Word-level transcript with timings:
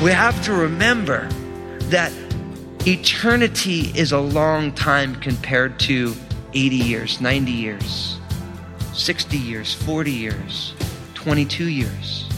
We 0.00 0.12
have 0.12 0.42
to 0.44 0.52
remember 0.54 1.28
that 1.90 2.12
eternity 2.86 3.92
is 3.94 4.12
a 4.12 4.18
long 4.20 4.72
time 4.72 5.16
compared 5.16 5.78
to 5.80 6.14
80 6.54 6.76
years, 6.76 7.20
90 7.20 7.50
years, 7.52 8.17
60 8.98 9.38
years, 9.38 9.74
40 9.74 10.10
years, 10.10 10.74
22 11.14 11.68
years. 11.68 12.28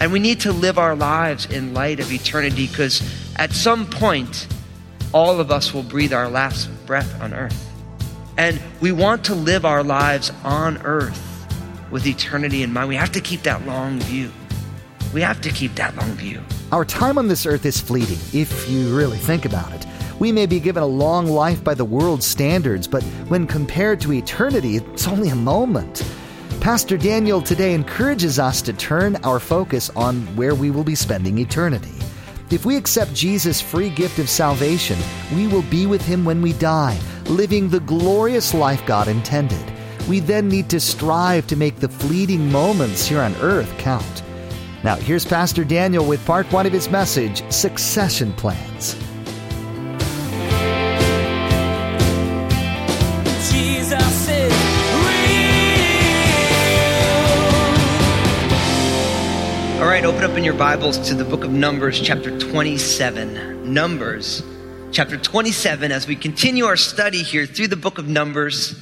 And 0.00 0.12
we 0.12 0.18
need 0.18 0.40
to 0.40 0.52
live 0.52 0.78
our 0.78 0.94
lives 0.94 1.46
in 1.46 1.74
light 1.74 2.00
of 2.00 2.12
eternity 2.12 2.66
because 2.66 3.02
at 3.36 3.52
some 3.52 3.86
point, 3.86 4.46
all 5.12 5.40
of 5.40 5.50
us 5.50 5.72
will 5.72 5.82
breathe 5.82 6.12
our 6.12 6.28
last 6.28 6.68
breath 6.86 7.20
on 7.20 7.32
earth. 7.32 7.64
And 8.36 8.60
we 8.80 8.92
want 8.92 9.24
to 9.24 9.34
live 9.34 9.64
our 9.64 9.82
lives 9.82 10.30
on 10.44 10.78
earth 10.82 11.24
with 11.90 12.06
eternity 12.06 12.62
in 12.62 12.72
mind. 12.72 12.88
We 12.88 12.96
have 12.96 13.12
to 13.12 13.20
keep 13.20 13.42
that 13.42 13.66
long 13.66 13.98
view. 14.00 14.30
We 15.12 15.22
have 15.22 15.40
to 15.40 15.50
keep 15.50 15.74
that 15.76 15.96
long 15.96 16.10
view. 16.12 16.40
Our 16.70 16.84
time 16.84 17.16
on 17.18 17.28
this 17.28 17.46
earth 17.46 17.64
is 17.64 17.80
fleeting, 17.80 18.18
if 18.32 18.68
you 18.68 18.94
really 18.94 19.16
think 19.18 19.44
about 19.44 19.72
it. 19.72 19.86
We 20.18 20.32
may 20.32 20.46
be 20.46 20.60
given 20.60 20.82
a 20.82 20.86
long 20.86 21.26
life 21.26 21.64
by 21.64 21.74
the 21.74 21.84
world's 21.84 22.26
standards, 22.26 22.86
but 22.86 23.02
when 23.28 23.46
compared 23.46 24.00
to 24.02 24.12
eternity, 24.12 24.76
it's 24.76 25.06
only 25.06 25.28
a 25.28 25.36
moment. 25.36 26.02
Pastor 26.60 26.98
Daniel 26.98 27.40
today 27.40 27.72
encourages 27.72 28.38
us 28.38 28.60
to 28.62 28.72
turn 28.72 29.16
our 29.24 29.38
focus 29.38 29.90
on 29.90 30.20
where 30.36 30.56
we 30.56 30.70
will 30.70 30.82
be 30.82 30.96
spending 30.96 31.38
eternity. 31.38 31.94
If 32.50 32.66
we 32.66 32.76
accept 32.76 33.14
Jesus' 33.14 33.60
free 33.60 33.90
gift 33.90 34.18
of 34.18 34.28
salvation, 34.28 34.98
we 35.34 35.46
will 35.46 35.62
be 35.62 35.86
with 35.86 36.04
him 36.04 36.24
when 36.24 36.42
we 36.42 36.52
die, 36.54 36.98
living 37.26 37.68
the 37.68 37.80
glorious 37.80 38.54
life 38.54 38.84
God 38.86 39.06
intended. 39.06 39.64
We 40.08 40.18
then 40.18 40.48
need 40.48 40.68
to 40.70 40.80
strive 40.80 41.46
to 41.46 41.56
make 41.56 41.76
the 41.76 41.88
fleeting 41.88 42.50
moments 42.50 43.06
here 43.06 43.20
on 43.20 43.36
earth 43.36 43.72
count. 43.78 44.22
Now, 44.82 44.96
here's 44.96 45.24
Pastor 45.24 45.64
Daniel 45.64 46.06
with 46.06 46.26
part 46.26 46.52
one 46.52 46.66
of 46.66 46.72
his 46.72 46.90
message 46.90 47.48
Succession 47.52 48.32
Plans. 48.32 48.96
Open 60.08 60.24
up 60.24 60.38
in 60.38 60.42
your 60.42 60.54
Bibles 60.54 60.96
to 60.96 61.14
the 61.14 61.22
book 61.22 61.44
of 61.44 61.50
Numbers, 61.50 62.00
chapter 62.00 62.38
27. 62.38 63.74
Numbers, 63.74 64.42
chapter 64.90 65.18
27, 65.18 65.92
as 65.92 66.06
we 66.06 66.16
continue 66.16 66.64
our 66.64 66.78
study 66.78 67.22
here 67.22 67.44
through 67.44 67.68
the 67.68 67.76
book 67.76 67.98
of 67.98 68.08
Numbers. 68.08 68.74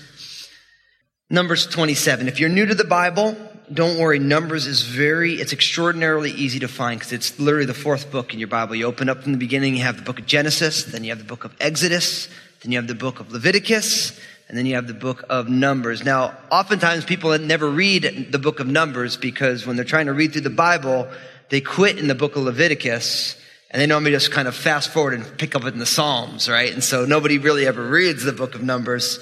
Numbers 1.28 1.66
27. 1.66 2.28
If 2.28 2.38
you're 2.38 2.48
new 2.48 2.64
to 2.66 2.76
the 2.76 2.84
Bible, 2.84 3.36
don't 3.74 3.98
worry. 3.98 4.20
Numbers 4.20 4.68
is 4.68 4.82
very, 4.82 5.32
it's 5.32 5.52
extraordinarily 5.52 6.30
easy 6.30 6.60
to 6.60 6.68
find 6.68 7.00
because 7.00 7.12
it's 7.12 7.40
literally 7.40 7.66
the 7.66 7.74
fourth 7.74 8.12
book 8.12 8.32
in 8.32 8.38
your 8.38 8.46
Bible. 8.46 8.76
You 8.76 8.86
open 8.86 9.08
up 9.08 9.24
from 9.24 9.32
the 9.32 9.38
beginning, 9.38 9.74
you 9.74 9.82
have 9.82 9.96
the 9.96 10.04
book 10.04 10.20
of 10.20 10.26
Genesis, 10.26 10.84
then 10.84 11.02
you 11.02 11.10
have 11.10 11.18
the 11.18 11.24
book 11.24 11.42
of 11.42 11.56
Exodus, 11.58 12.28
then 12.62 12.70
you 12.70 12.78
have 12.78 12.86
the 12.86 12.94
book 12.94 13.18
of 13.18 13.32
Leviticus, 13.32 14.16
and 14.48 14.56
then 14.56 14.66
you 14.66 14.76
have 14.76 14.86
the 14.86 14.94
book 14.94 15.24
of 15.28 15.48
Numbers. 15.48 16.04
Now, 16.04 16.36
oftentimes 16.50 17.04
people 17.04 17.36
never 17.38 17.68
read 17.68 18.28
the 18.30 18.38
book 18.38 18.60
of 18.60 18.66
Numbers 18.66 19.16
because 19.16 19.66
when 19.66 19.76
they're 19.76 19.84
trying 19.84 20.06
to 20.06 20.12
read 20.12 20.32
through 20.32 20.42
the 20.42 20.50
Bible, 20.50 21.08
they 21.48 21.60
quit 21.60 21.98
in 21.98 22.06
the 22.06 22.14
book 22.14 22.36
of 22.36 22.42
Leviticus 22.42 23.36
and 23.70 23.82
they 23.82 23.86
normally 23.86 24.12
just 24.12 24.30
kind 24.30 24.46
of 24.46 24.54
fast 24.54 24.90
forward 24.90 25.14
and 25.14 25.38
pick 25.38 25.54
up 25.56 25.64
in 25.64 25.78
the 25.78 25.86
Psalms, 25.86 26.48
right? 26.48 26.72
And 26.72 26.82
so 26.82 27.04
nobody 27.04 27.38
really 27.38 27.66
ever 27.66 27.86
reads 27.86 28.22
the 28.22 28.32
book 28.32 28.54
of 28.54 28.62
Numbers. 28.62 29.18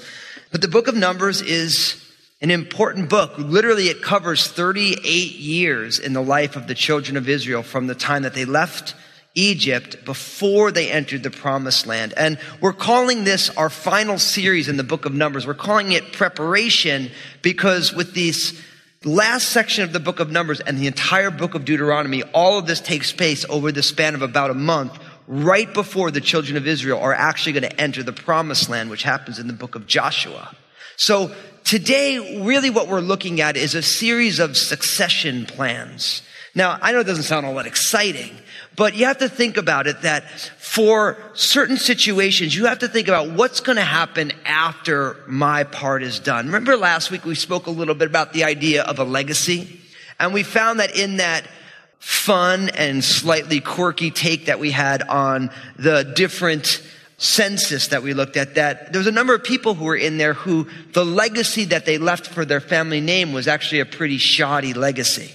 But 0.51 0.61
the 0.61 0.67
book 0.67 0.87
of 0.87 0.95
Numbers 0.95 1.41
is 1.41 2.01
an 2.41 2.51
important 2.51 3.09
book. 3.09 3.33
Literally, 3.37 3.87
it 3.87 4.03
covers 4.03 4.47
38 4.47 5.01
years 5.03 5.97
in 5.97 6.13
the 6.13 6.21
life 6.21 6.55
of 6.55 6.67
the 6.67 6.75
children 6.75 7.17
of 7.17 7.27
Israel 7.27 7.63
from 7.63 7.87
the 7.87 7.95
time 7.95 8.23
that 8.23 8.35
they 8.35 8.45
left 8.45 8.93
Egypt 9.35 10.03
before 10.05 10.71
they 10.71 10.89
entered 10.89 11.23
the 11.23 11.29
promised 11.29 11.85
land. 11.85 12.13
And 12.15 12.39
we're 12.61 12.73
calling 12.73 13.25
this 13.25 13.49
our 13.51 13.69
final 13.69 14.17
series 14.17 14.69
in 14.69 14.77
the 14.77 14.83
book 14.83 15.05
of 15.05 15.13
Numbers. 15.13 15.45
We're 15.45 15.53
calling 15.53 15.91
it 15.91 16.13
preparation 16.13 17.11
because 17.41 17.93
with 17.93 18.13
this 18.13 18.59
last 19.03 19.49
section 19.49 19.83
of 19.83 19.93
the 19.93 19.99
book 19.99 20.19
of 20.19 20.31
Numbers 20.31 20.61
and 20.61 20.77
the 20.77 20.87
entire 20.87 21.29
book 21.29 21.53
of 21.53 21.65
Deuteronomy, 21.65 22.23
all 22.33 22.57
of 22.57 22.65
this 22.65 22.79
takes 22.79 23.11
place 23.11 23.45
over 23.49 23.71
the 23.71 23.83
span 23.83 24.15
of 24.15 24.21
about 24.21 24.49
a 24.49 24.55
month 24.55 24.97
right 25.27 25.71
before 25.73 26.11
the 26.11 26.21
children 26.21 26.57
of 26.57 26.67
Israel 26.67 26.99
are 26.99 27.13
actually 27.13 27.53
going 27.53 27.69
to 27.69 27.81
enter 27.81 28.03
the 28.03 28.13
promised 28.13 28.69
land, 28.69 28.89
which 28.89 29.03
happens 29.03 29.39
in 29.39 29.47
the 29.47 29.53
book 29.53 29.75
of 29.75 29.87
Joshua. 29.87 30.55
So 30.97 31.35
today, 31.63 32.41
really 32.41 32.69
what 32.69 32.87
we're 32.87 33.01
looking 33.01 33.41
at 33.41 33.57
is 33.57 33.75
a 33.75 33.81
series 33.81 34.39
of 34.39 34.55
succession 34.55 35.45
plans. 35.45 36.21
Now, 36.53 36.77
I 36.81 36.91
know 36.91 36.99
it 36.99 37.05
doesn't 37.05 37.23
sound 37.23 37.45
all 37.45 37.55
that 37.55 37.65
exciting, 37.65 38.31
but 38.75 38.95
you 38.95 39.05
have 39.05 39.19
to 39.19 39.29
think 39.29 39.57
about 39.57 39.87
it 39.87 40.01
that 40.01 40.29
for 40.57 41.17
certain 41.33 41.77
situations, 41.77 42.55
you 42.55 42.65
have 42.65 42.79
to 42.79 42.87
think 42.87 43.07
about 43.07 43.31
what's 43.31 43.59
going 43.59 43.77
to 43.77 43.83
happen 43.83 44.33
after 44.45 45.17
my 45.27 45.63
part 45.63 46.03
is 46.03 46.19
done. 46.19 46.47
Remember 46.47 46.75
last 46.75 47.11
week 47.11 47.25
we 47.25 47.35
spoke 47.35 47.67
a 47.67 47.71
little 47.71 47.95
bit 47.95 48.07
about 48.07 48.33
the 48.33 48.43
idea 48.43 48.83
of 48.83 48.99
a 48.99 49.03
legacy? 49.03 49.79
And 50.19 50.33
we 50.33 50.43
found 50.43 50.79
that 50.79 50.95
in 50.95 51.17
that 51.17 51.45
fun 51.99 52.69
and 52.69 53.03
slightly 53.03 53.59
quirky 53.59 54.11
take 54.11 54.45
that 54.45 54.59
we 54.59 54.71
had 54.71 55.01
on 55.03 55.49
the 55.77 56.03
different 56.15 56.81
census 57.17 57.87
that 57.87 58.03
we 58.03 58.13
looked 58.13 58.35
at 58.35 58.55
that 58.55 58.91
there 58.91 58.99
was 58.99 59.07
a 59.07 59.11
number 59.11 59.33
of 59.33 59.43
people 59.43 59.73
who 59.73 59.85
were 59.85 59.95
in 59.95 60.17
there 60.17 60.33
who 60.33 60.67
the 60.91 61.05
legacy 61.05 61.63
that 61.63 61.85
they 61.85 61.97
left 61.97 62.27
for 62.27 62.43
their 62.43 62.59
family 62.59 62.99
name 62.99 63.31
was 63.31 63.47
actually 63.47 63.79
a 63.79 63.85
pretty 63.85 64.17
shoddy 64.17 64.73
legacy. 64.73 65.33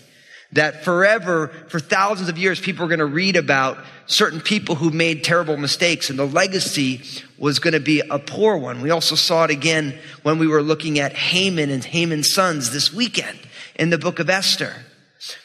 That 0.53 0.84
forever, 0.84 1.49
for 1.69 1.78
thousands 1.78 2.28
of 2.28 2.37
years, 2.37 2.59
people 2.59 2.84
were 2.84 2.88
going 2.88 2.99
to 2.99 3.05
read 3.06 3.37
about 3.37 3.78
certain 4.06 4.41
people 4.41 4.75
who 4.75 4.91
made 4.91 5.22
terrible 5.22 5.56
mistakes 5.56 6.11
and 6.11 6.19
the 6.19 6.27
legacy 6.27 7.03
was 7.38 7.61
going 7.61 7.75
to 7.75 7.81
be 7.81 8.00
a 8.00 8.19
poor 8.19 8.56
one. 8.56 8.83
We 8.83 8.91
also 8.91 9.15
saw 9.15 9.44
it 9.44 9.50
again 9.50 9.97
when 10.22 10.38
we 10.38 10.49
were 10.49 10.62
looking 10.62 10.99
at 10.99 11.12
Haman 11.12 11.71
and 11.71 11.84
Haman's 11.84 12.34
sons 12.34 12.72
this 12.72 12.93
weekend 12.93 13.38
in 13.77 13.91
the 13.91 13.99
book 13.99 14.19
of 14.19 14.28
Esther. 14.28 14.75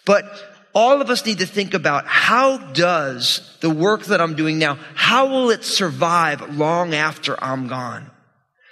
But 0.06 0.26
all 0.74 1.02
of 1.02 1.10
us 1.10 1.26
need 1.26 1.38
to 1.40 1.46
think 1.46 1.74
about 1.74 2.06
how 2.08 2.58
does 2.58 3.58
the 3.62 3.70
work 3.70 4.06
that 4.06 4.20
I'm 4.20 4.36
doing 4.36 4.60
now, 4.60 4.78
how 4.96 5.28
will 5.28 5.52
it 5.52 5.64
survive 5.64 6.58
long 6.58 6.94
after 6.94 7.42
I'm 7.42 7.68
gone? 7.68 8.12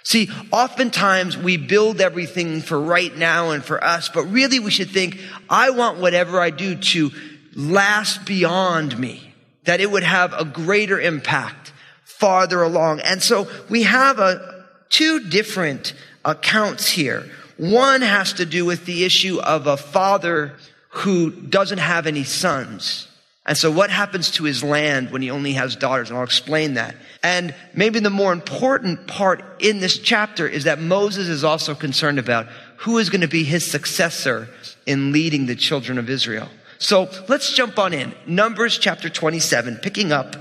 See, 0.04 0.30
oftentimes 0.52 1.36
we 1.36 1.56
build 1.56 2.00
everything 2.00 2.60
for 2.60 2.78
right 2.78 3.14
now 3.16 3.50
and 3.50 3.64
for 3.64 3.82
us, 3.82 4.10
but 4.10 4.24
really 4.24 4.60
we 4.60 4.70
should 4.70 4.90
think, 4.90 5.18
I 5.48 5.70
want 5.70 5.98
whatever 5.98 6.38
I 6.38 6.50
do 6.50 6.76
to 6.76 7.10
last 7.56 8.26
beyond 8.26 8.98
me, 8.98 9.34
that 9.64 9.80
it 9.80 9.90
would 9.90 10.02
have 10.02 10.34
a 10.34 10.44
greater 10.44 11.00
impact 11.00 11.72
farther 12.04 12.62
along. 12.62 13.00
And 13.00 13.22
so 13.22 13.48
we 13.70 13.84
have 13.84 14.18
a, 14.18 14.66
two 14.90 15.28
different 15.30 15.94
accounts 16.22 16.90
here. 16.90 17.30
One 17.56 18.02
has 18.02 18.34
to 18.34 18.44
do 18.44 18.66
with 18.66 18.84
the 18.84 19.04
issue 19.04 19.40
of 19.40 19.66
a 19.66 19.78
father 19.78 20.54
who 20.90 21.30
doesn't 21.30 21.78
have 21.78 22.06
any 22.06 22.24
sons. 22.24 23.08
And 23.46 23.58
so 23.58 23.70
what 23.70 23.90
happens 23.90 24.30
to 24.32 24.44
his 24.44 24.64
land 24.64 25.10
when 25.10 25.20
he 25.20 25.30
only 25.30 25.52
has 25.52 25.76
daughters? 25.76 26.08
And 26.08 26.18
I'll 26.18 26.24
explain 26.24 26.74
that. 26.74 26.96
And 27.22 27.54
maybe 27.74 28.00
the 28.00 28.08
more 28.08 28.32
important 28.32 29.06
part 29.06 29.44
in 29.58 29.80
this 29.80 29.98
chapter 29.98 30.48
is 30.48 30.64
that 30.64 30.80
Moses 30.80 31.28
is 31.28 31.44
also 31.44 31.74
concerned 31.74 32.18
about 32.18 32.46
who 32.78 32.98
is 32.98 33.10
going 33.10 33.20
to 33.20 33.28
be 33.28 33.44
his 33.44 33.70
successor 33.70 34.48
in 34.86 35.12
leading 35.12 35.44
the 35.46 35.56
children 35.56 35.98
of 35.98 36.08
Israel. 36.08 36.48
So 36.78 37.10
let's 37.28 37.54
jump 37.54 37.78
on 37.78 37.92
in. 37.92 38.14
Numbers 38.26 38.78
chapter 38.78 39.10
27, 39.10 39.76
picking 39.76 40.10
up 40.10 40.36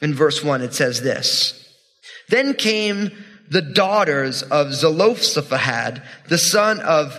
in 0.00 0.14
verse 0.14 0.42
1, 0.42 0.60
it 0.60 0.74
says 0.74 1.00
this. 1.02 1.54
Then 2.28 2.54
came 2.54 3.12
the 3.48 3.62
daughters 3.62 4.42
of 4.42 4.74
Zelophehad, 4.74 6.02
the 6.28 6.38
son 6.38 6.80
of 6.80 7.18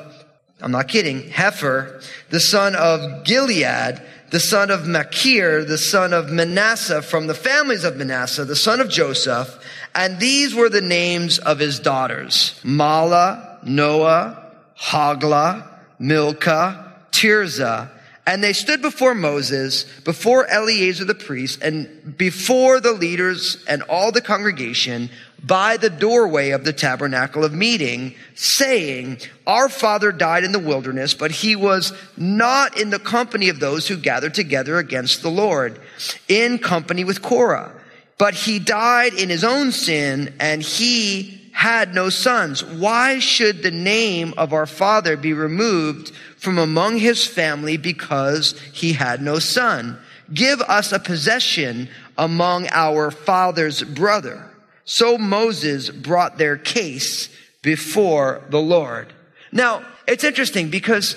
I'm 0.62 0.72
not 0.72 0.90
kidding, 0.90 1.24
Hepher, 1.24 2.04
the 2.30 2.40
son 2.40 2.76
of 2.76 3.24
Gilead, 3.24 4.02
the 4.32 4.40
son 4.40 4.70
of 4.72 4.88
Machir, 4.88 5.66
the 5.66 5.78
son 5.78 6.14
of 6.14 6.32
Manasseh, 6.32 7.02
from 7.02 7.28
the 7.28 7.34
families 7.34 7.84
of 7.84 7.98
Manasseh, 7.98 8.46
the 8.46 8.56
son 8.56 8.80
of 8.80 8.90
Joseph. 8.90 9.64
And 9.96 10.20
these 10.20 10.54
were 10.54 10.70
the 10.70 10.82
names 10.82 11.40
of 11.40 11.60
his 11.60 11.80
daughters. 11.80 12.60
Mahlah, 12.64 13.64
Noah, 13.64 14.52
Hagla, 14.80 15.68
Milcah, 15.98 16.94
Tirzah. 17.12 17.90
And 18.28 18.44
they 18.44 18.54
stood 18.54 18.84
before 18.84 19.16
Moses, 19.16 19.86
before 20.02 20.46
Eleazar 20.46 21.06
the 21.06 21.16
priest, 21.16 21.64
and 21.64 22.16
before 22.16 22.80
the 22.80 22.92
leaders 22.92 23.64
and 23.68 23.82
all 23.84 24.12
the 24.12 24.22
congregation 24.22 25.10
by 25.44 25.78
the 25.78 25.90
doorway 25.90 26.52
of 26.52 26.64
the 26.64 26.74
tabernacle 26.74 27.44
of 27.44 27.54
meeting, 27.54 28.16
saying, 28.36 29.20
Our 29.48 29.70
father 29.70 30.12
died 30.12 30.44
in 30.44 30.52
the 30.52 30.60
wilderness, 30.60 31.14
but 31.14 31.32
he 31.32 31.56
was 31.56 31.94
not 32.18 32.80
in 32.80 32.90
the 32.90 33.00
company 33.00 33.50
of 33.50 33.60
those 33.60 33.88
who 33.88 33.98
gathered 33.98 34.34
together 34.34 34.78
against 34.78 35.22
the 35.22 35.32
Lord, 35.32 35.80
in 36.28 36.58
company 36.60 37.04
with 37.04 37.22
Korah. 37.22 37.74
But 38.18 38.34
he 38.34 38.60
died 38.60 39.14
in 39.14 39.30
his 39.30 39.44
own 39.44 39.72
sin, 39.72 40.34
and 40.40 40.62
he 40.62 41.40
had 41.54 41.94
no 41.94 42.10
sons. 42.10 42.64
Why 42.64 43.20
should 43.20 43.64
the 43.64 43.72
name 43.72 44.34
of 44.38 44.54
our 44.54 44.66
father 44.66 45.18
be 45.18 45.34
removed 45.34 46.12
from 46.38 46.58
among 46.58 46.98
his 46.98 47.26
family 47.26 47.78
because 47.78 48.60
he 48.74 48.94
had 48.94 49.22
no 49.22 49.40
son? 49.40 50.00
Give 50.34 50.62
us 50.62 50.92
a 50.92 51.00
possession 51.00 51.90
among 52.18 52.68
our 52.72 53.10
father's 53.10 53.84
brother. 53.84 54.49
So 54.90 55.20
Moses 55.20 55.92
brought 55.92 56.40
their 56.40 56.58
case 56.58 57.30
before 57.62 58.42
the 58.50 58.60
Lord. 58.60 59.14
Now, 59.52 59.86
it's 60.08 60.24
interesting 60.24 60.72
because 60.72 61.16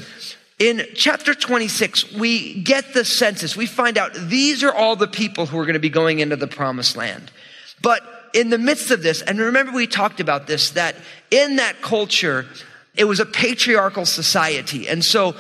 in 0.59 0.87
chapter 0.95 1.33
26, 1.33 2.13
we 2.13 2.61
get 2.61 2.93
the 2.93 3.03
census. 3.03 3.57
We 3.57 3.65
find 3.65 3.97
out 3.97 4.13
these 4.13 4.63
are 4.63 4.75
all 4.75 4.95
the 4.95 5.09
people 5.09 5.47
who 5.47 5.59
are 5.59 5.65
going 5.65 5.73
to 5.73 5.81
be 5.81 5.89
going 5.89 6.19
into 6.19 6.37
the 6.37 6.47
promised 6.47 6.99
land. 6.99 7.31
But 7.81 8.03
in 8.35 8.51
the 8.51 8.59
midst 8.59 8.91
of 8.91 9.03
this, 9.03 9.23
and 9.23 9.39
remember 9.39 9.73
we 9.73 9.87
talked 9.87 10.21
about 10.21 10.47
this, 10.47 10.73
that 10.73 10.95
in 11.31 11.57
that 11.57 11.81
culture, 11.81 12.45
it 12.95 13.05
was 13.05 13.21
a 13.21 13.27
patriarchal 13.27 14.05
society. 14.05 14.87
And 14.87 15.03
so 15.03 15.35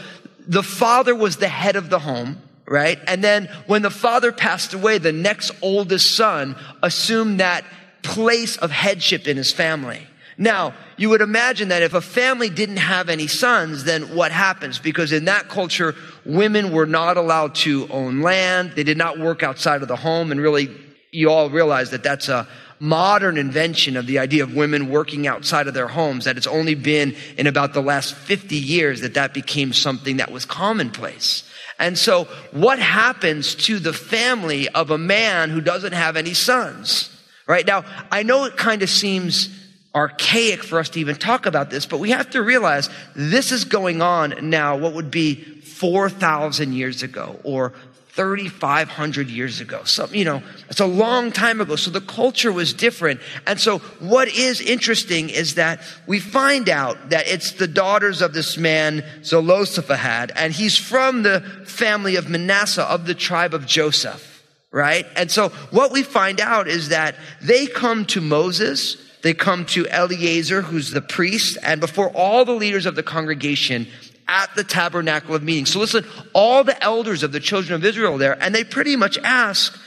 the 0.48 0.62
father 0.62 1.14
was 1.14 1.36
the 1.36 1.48
head 1.48 1.76
of 1.76 1.90
the 1.90 1.98
home, 1.98 2.40
right? 2.64 2.98
And 3.06 3.22
then 3.22 3.50
when 3.66 3.82
the 3.82 3.90
father 3.90 4.32
passed 4.32 4.72
away, 4.72 4.96
the 4.96 5.12
next 5.12 5.50
oldest 5.60 6.16
son 6.16 6.56
assumed 6.82 7.40
that 7.40 7.66
place 8.02 8.56
of 8.56 8.70
headship 8.70 9.26
in 9.26 9.36
his 9.36 9.52
family. 9.52 10.06
Now, 10.38 10.74
you 10.96 11.10
would 11.10 11.20
imagine 11.20 11.68
that 11.68 11.82
if 11.82 11.94
a 11.94 12.00
family 12.00 12.48
didn't 12.48 12.78
have 12.78 13.08
any 13.08 13.26
sons, 13.26 13.84
then 13.84 14.14
what 14.14 14.32
happens? 14.32 14.78
Because 14.78 15.12
in 15.12 15.26
that 15.26 15.48
culture, 15.48 15.94
women 16.24 16.72
were 16.72 16.86
not 16.86 17.16
allowed 17.16 17.54
to 17.56 17.86
own 17.88 18.22
land. 18.22 18.72
They 18.74 18.82
did 18.82 18.96
not 18.96 19.18
work 19.18 19.42
outside 19.42 19.82
of 19.82 19.88
the 19.88 19.96
home. 19.96 20.32
And 20.32 20.40
really, 20.40 20.74
you 21.10 21.30
all 21.30 21.50
realize 21.50 21.90
that 21.90 22.02
that's 22.02 22.28
a 22.28 22.48
modern 22.80 23.36
invention 23.36 23.96
of 23.96 24.06
the 24.06 24.18
idea 24.18 24.42
of 24.42 24.54
women 24.54 24.88
working 24.88 25.26
outside 25.28 25.68
of 25.68 25.74
their 25.74 25.86
homes, 25.86 26.24
that 26.24 26.36
it's 26.36 26.48
only 26.48 26.74
been 26.74 27.14
in 27.36 27.46
about 27.46 27.74
the 27.74 27.82
last 27.82 28.14
50 28.14 28.56
years 28.56 29.02
that 29.02 29.14
that 29.14 29.32
became 29.32 29.72
something 29.72 30.16
that 30.16 30.32
was 30.32 30.44
commonplace. 30.44 31.44
And 31.78 31.96
so 31.96 32.24
what 32.50 32.80
happens 32.80 33.54
to 33.66 33.78
the 33.78 33.92
family 33.92 34.68
of 34.70 34.90
a 34.90 34.98
man 34.98 35.50
who 35.50 35.60
doesn't 35.60 35.92
have 35.92 36.16
any 36.16 36.34
sons? 36.34 37.11
Right 37.46 37.66
now, 37.66 37.84
I 38.10 38.22
know 38.22 38.44
it 38.44 38.56
kind 38.56 38.82
of 38.82 38.90
seems 38.90 39.48
archaic 39.94 40.62
for 40.62 40.78
us 40.78 40.88
to 40.90 41.00
even 41.00 41.16
talk 41.16 41.46
about 41.46 41.70
this, 41.70 41.86
but 41.86 41.98
we 41.98 42.10
have 42.10 42.30
to 42.30 42.42
realize 42.42 42.88
this 43.14 43.52
is 43.52 43.64
going 43.64 44.00
on 44.00 44.34
now, 44.48 44.76
what 44.76 44.94
would 44.94 45.10
be 45.10 45.34
4,000 45.34 46.72
years 46.72 47.02
ago 47.02 47.40
or 47.44 47.72
3,500 48.12 49.30
years 49.30 49.60
ago. 49.60 49.84
So, 49.84 50.06
you 50.08 50.24
know, 50.24 50.42
it's 50.68 50.80
a 50.80 50.86
long 50.86 51.32
time 51.32 51.62
ago. 51.62 51.76
So 51.76 51.90
the 51.90 52.02
culture 52.02 52.52
was 52.52 52.74
different. 52.74 53.20
And 53.46 53.58
so 53.58 53.78
what 54.00 54.28
is 54.28 54.60
interesting 54.60 55.30
is 55.30 55.54
that 55.54 55.80
we 56.06 56.20
find 56.20 56.68
out 56.68 57.08
that 57.08 57.26
it's 57.26 57.52
the 57.52 57.66
daughters 57.66 58.20
of 58.20 58.34
this 58.34 58.58
man, 58.58 59.02
Zelophehad, 59.24 60.30
and 60.36 60.52
he's 60.52 60.76
from 60.76 61.22
the 61.22 61.40
family 61.64 62.16
of 62.16 62.28
Manasseh 62.28 62.84
of 62.84 63.06
the 63.06 63.14
tribe 63.14 63.54
of 63.54 63.66
Joseph 63.66 64.31
right? 64.72 65.06
And 65.14 65.30
so 65.30 65.50
what 65.70 65.92
we 65.92 66.02
find 66.02 66.40
out 66.40 66.66
is 66.66 66.88
that 66.88 67.14
they 67.40 67.66
come 67.66 68.06
to 68.06 68.20
Moses, 68.20 68.96
they 69.22 69.34
come 69.34 69.66
to 69.66 69.86
Eleazar, 69.86 70.62
who's 70.62 70.90
the 70.90 71.02
priest, 71.02 71.58
and 71.62 71.80
before 71.80 72.08
all 72.10 72.44
the 72.44 72.52
leaders 72.52 72.86
of 72.86 72.96
the 72.96 73.02
congregation 73.02 73.86
at 74.26 74.52
the 74.56 74.64
tabernacle 74.64 75.34
of 75.34 75.42
meeting. 75.42 75.66
So 75.66 75.78
listen, 75.78 76.06
all 76.32 76.64
the 76.64 76.82
elders 76.82 77.22
of 77.22 77.32
the 77.32 77.40
children 77.40 77.74
of 77.74 77.84
Israel 77.84 78.18
there, 78.18 78.42
and 78.42 78.54
they 78.54 78.64
pretty 78.64 78.96
much 78.96 79.18
ask, 79.18 79.78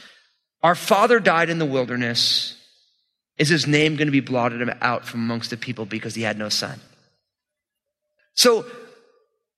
our 0.61 0.75
father 0.75 1.19
died 1.19 1.49
in 1.49 1.59
the 1.59 1.65
wilderness. 1.65 2.55
Is 3.37 3.49
his 3.49 3.67
name 3.67 3.97
going 3.97 4.07
to 4.07 4.11
be 4.11 4.21
blotted 4.21 4.69
out 4.81 5.05
from 5.05 5.19
amongst 5.21 5.49
the 5.49 5.57
people 5.57 5.85
because 5.85 6.15
he 6.15 6.21
had 6.21 6.37
no 6.37 6.47
son? 6.47 6.79
So 8.33 8.65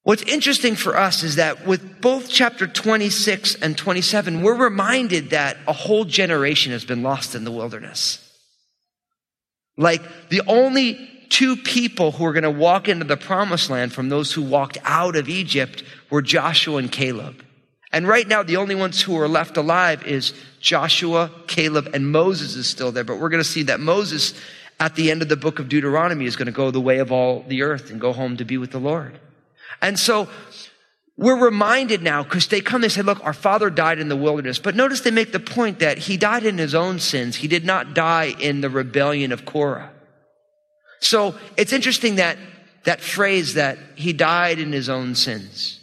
What's 0.07 0.23
interesting 0.23 0.77
for 0.77 0.95
us 0.95 1.21
is 1.21 1.35
that 1.35 1.67
with 1.67 1.99
both 1.99 2.29
chapter 2.29 2.65
26 2.65 3.55
and 3.55 3.77
27, 3.77 4.41
we're 4.41 4.55
reminded 4.55 5.31
that 5.31 5.57
a 5.67 5.73
whole 5.73 6.05
generation 6.05 6.71
has 6.71 6.85
been 6.85 7.03
lost 7.03 7.35
in 7.35 7.43
the 7.43 7.51
wilderness. 7.51 8.25
Like 9.75 10.01
the 10.29 10.43
only 10.47 11.09
two 11.27 11.57
people 11.57 12.13
who 12.13 12.23
are 12.23 12.31
going 12.31 12.43
to 12.43 12.49
walk 12.49 12.87
into 12.87 13.03
the 13.03 13.17
promised 13.17 13.69
land 13.69 13.91
from 13.91 14.07
those 14.07 14.31
who 14.31 14.43
walked 14.43 14.77
out 14.85 15.17
of 15.17 15.27
Egypt 15.27 15.83
were 16.09 16.21
Joshua 16.21 16.77
and 16.77 16.89
Caleb. 16.89 17.43
And 17.91 18.07
right 18.07 18.29
now, 18.29 18.43
the 18.43 18.55
only 18.55 18.75
ones 18.75 19.01
who 19.01 19.19
are 19.19 19.27
left 19.27 19.57
alive 19.57 20.07
is 20.07 20.33
Joshua, 20.61 21.29
Caleb, 21.47 21.89
and 21.93 22.09
Moses 22.09 22.55
is 22.55 22.65
still 22.65 22.93
there. 22.93 23.03
But 23.03 23.19
we're 23.19 23.27
going 23.27 23.43
to 23.43 23.49
see 23.49 23.63
that 23.63 23.81
Moses, 23.81 24.33
at 24.79 24.95
the 24.95 25.11
end 25.11 25.21
of 25.21 25.27
the 25.27 25.35
book 25.35 25.59
of 25.59 25.67
Deuteronomy, 25.67 26.23
is 26.23 26.37
going 26.37 26.45
to 26.45 26.53
go 26.53 26.71
the 26.71 26.79
way 26.79 26.99
of 26.99 27.11
all 27.11 27.43
the 27.49 27.63
earth 27.63 27.91
and 27.91 27.99
go 27.99 28.13
home 28.13 28.37
to 28.37 28.45
be 28.45 28.57
with 28.57 28.71
the 28.71 28.79
Lord. 28.79 29.19
And 29.81 29.99
so 29.99 30.27
we're 31.17 31.43
reminded 31.43 32.01
now 32.01 32.23
because 32.23 32.47
they 32.47 32.61
come, 32.61 32.81
they 32.81 32.89
say, 32.89 33.01
look, 33.01 33.23
our 33.25 33.33
father 33.33 33.69
died 33.69 33.99
in 33.99 34.07
the 34.07 34.15
wilderness. 34.15 34.59
But 34.59 34.75
notice 34.75 35.01
they 35.01 35.11
make 35.11 35.31
the 35.31 35.39
point 35.39 35.79
that 35.79 35.97
he 35.97 36.17
died 36.17 36.45
in 36.45 36.57
his 36.57 36.75
own 36.75 36.99
sins. 36.99 37.37
He 37.37 37.47
did 37.47 37.65
not 37.65 37.93
die 37.93 38.35
in 38.39 38.61
the 38.61 38.69
rebellion 38.69 39.31
of 39.31 39.45
Korah. 39.45 39.91
So 40.99 41.35
it's 41.57 41.73
interesting 41.73 42.15
that 42.15 42.37
that 42.83 43.01
phrase 43.01 43.55
that 43.55 43.77
he 43.95 44.13
died 44.13 44.59
in 44.59 44.71
his 44.71 44.87
own 44.87 45.13
sins. 45.13 45.79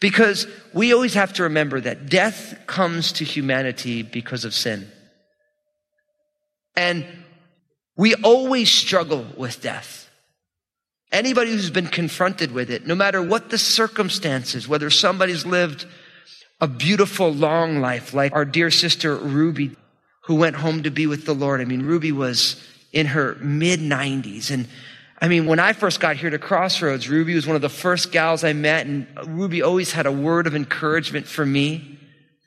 Because 0.00 0.46
we 0.72 0.92
always 0.92 1.14
have 1.14 1.34
to 1.34 1.44
remember 1.44 1.80
that 1.80 2.08
death 2.08 2.58
comes 2.66 3.12
to 3.12 3.24
humanity 3.24 4.02
because 4.02 4.44
of 4.44 4.52
sin. 4.52 4.90
And 6.74 7.06
we 7.96 8.14
always 8.16 8.70
struggle 8.72 9.26
with 9.36 9.60
death. 9.60 10.09
Anybody 11.12 11.50
who's 11.50 11.70
been 11.70 11.88
confronted 11.88 12.52
with 12.52 12.70
it, 12.70 12.86
no 12.86 12.94
matter 12.94 13.20
what 13.20 13.50
the 13.50 13.58
circumstances, 13.58 14.68
whether 14.68 14.90
somebody's 14.90 15.44
lived 15.44 15.86
a 16.60 16.68
beautiful 16.68 17.32
long 17.32 17.80
life, 17.80 18.14
like 18.14 18.32
our 18.32 18.44
dear 18.44 18.70
sister 18.70 19.16
Ruby, 19.16 19.76
who 20.22 20.36
went 20.36 20.56
home 20.56 20.82
to 20.84 20.90
be 20.90 21.06
with 21.06 21.24
the 21.24 21.34
Lord. 21.34 21.60
I 21.60 21.64
mean, 21.64 21.82
Ruby 21.82 22.12
was 22.12 22.62
in 22.92 23.06
her 23.06 23.36
mid 23.40 23.80
90s. 23.80 24.50
And 24.50 24.68
I 25.20 25.28
mean, 25.28 25.46
when 25.46 25.58
I 25.58 25.72
first 25.72 26.00
got 26.00 26.16
here 26.16 26.30
to 26.30 26.38
Crossroads, 26.38 27.08
Ruby 27.08 27.34
was 27.34 27.46
one 27.46 27.56
of 27.56 27.62
the 27.62 27.68
first 27.68 28.12
gals 28.12 28.44
I 28.44 28.52
met, 28.52 28.86
and 28.86 29.06
Ruby 29.26 29.62
always 29.62 29.92
had 29.92 30.06
a 30.06 30.12
word 30.12 30.46
of 30.46 30.54
encouragement 30.54 31.26
for 31.26 31.44
me, 31.44 31.98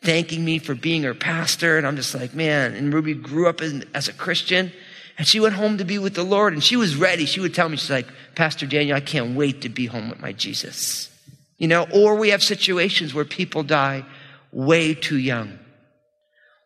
thanking 0.01 0.43
me 0.46 0.60
for 0.60 0.75
being 0.75 1.03
her 1.03 1.13
pastor. 1.13 1.77
And 1.77 1.86
I'm 1.86 1.96
just 1.96 2.15
like, 2.15 2.34
man, 2.34 2.74
and 2.74 2.93
Ruby 2.93 3.13
grew 3.13 3.48
up 3.48 3.62
as, 3.62 3.84
as 3.93 4.08
a 4.08 4.13
Christian. 4.13 4.72
And 5.17 5.27
she 5.27 5.39
went 5.39 5.55
home 5.55 5.77
to 5.77 5.86
be 5.86 6.00
with 6.00 6.15
the 6.15 6.24
Lord 6.24 6.53
and 6.53 6.63
she 6.63 6.75
was 6.75 6.96
ready. 6.96 7.25
She 7.25 7.39
would 7.39 7.53
tell 7.53 7.70
me, 7.70 7.77
she's 7.77 7.89
like, 7.89 8.08
Pastor 8.36 8.65
Daniel, 8.65 8.98
I 8.98 9.01
can't 9.01 9.36
wait 9.36 9.62
to 9.62 9.70
be 9.70 9.86
home 9.86 10.10
with 10.10 10.20
my 10.20 10.32
Jesus. 10.32 11.10
You 11.58 11.67
know, 11.67 11.88
or 11.93 12.15
we 12.15 12.29
have 12.29 12.43
situations 12.43 13.13
where 13.13 13.25
people 13.25 13.63
die 13.63 14.05
way 14.51 14.93
too 14.93 15.17
young. 15.17 15.60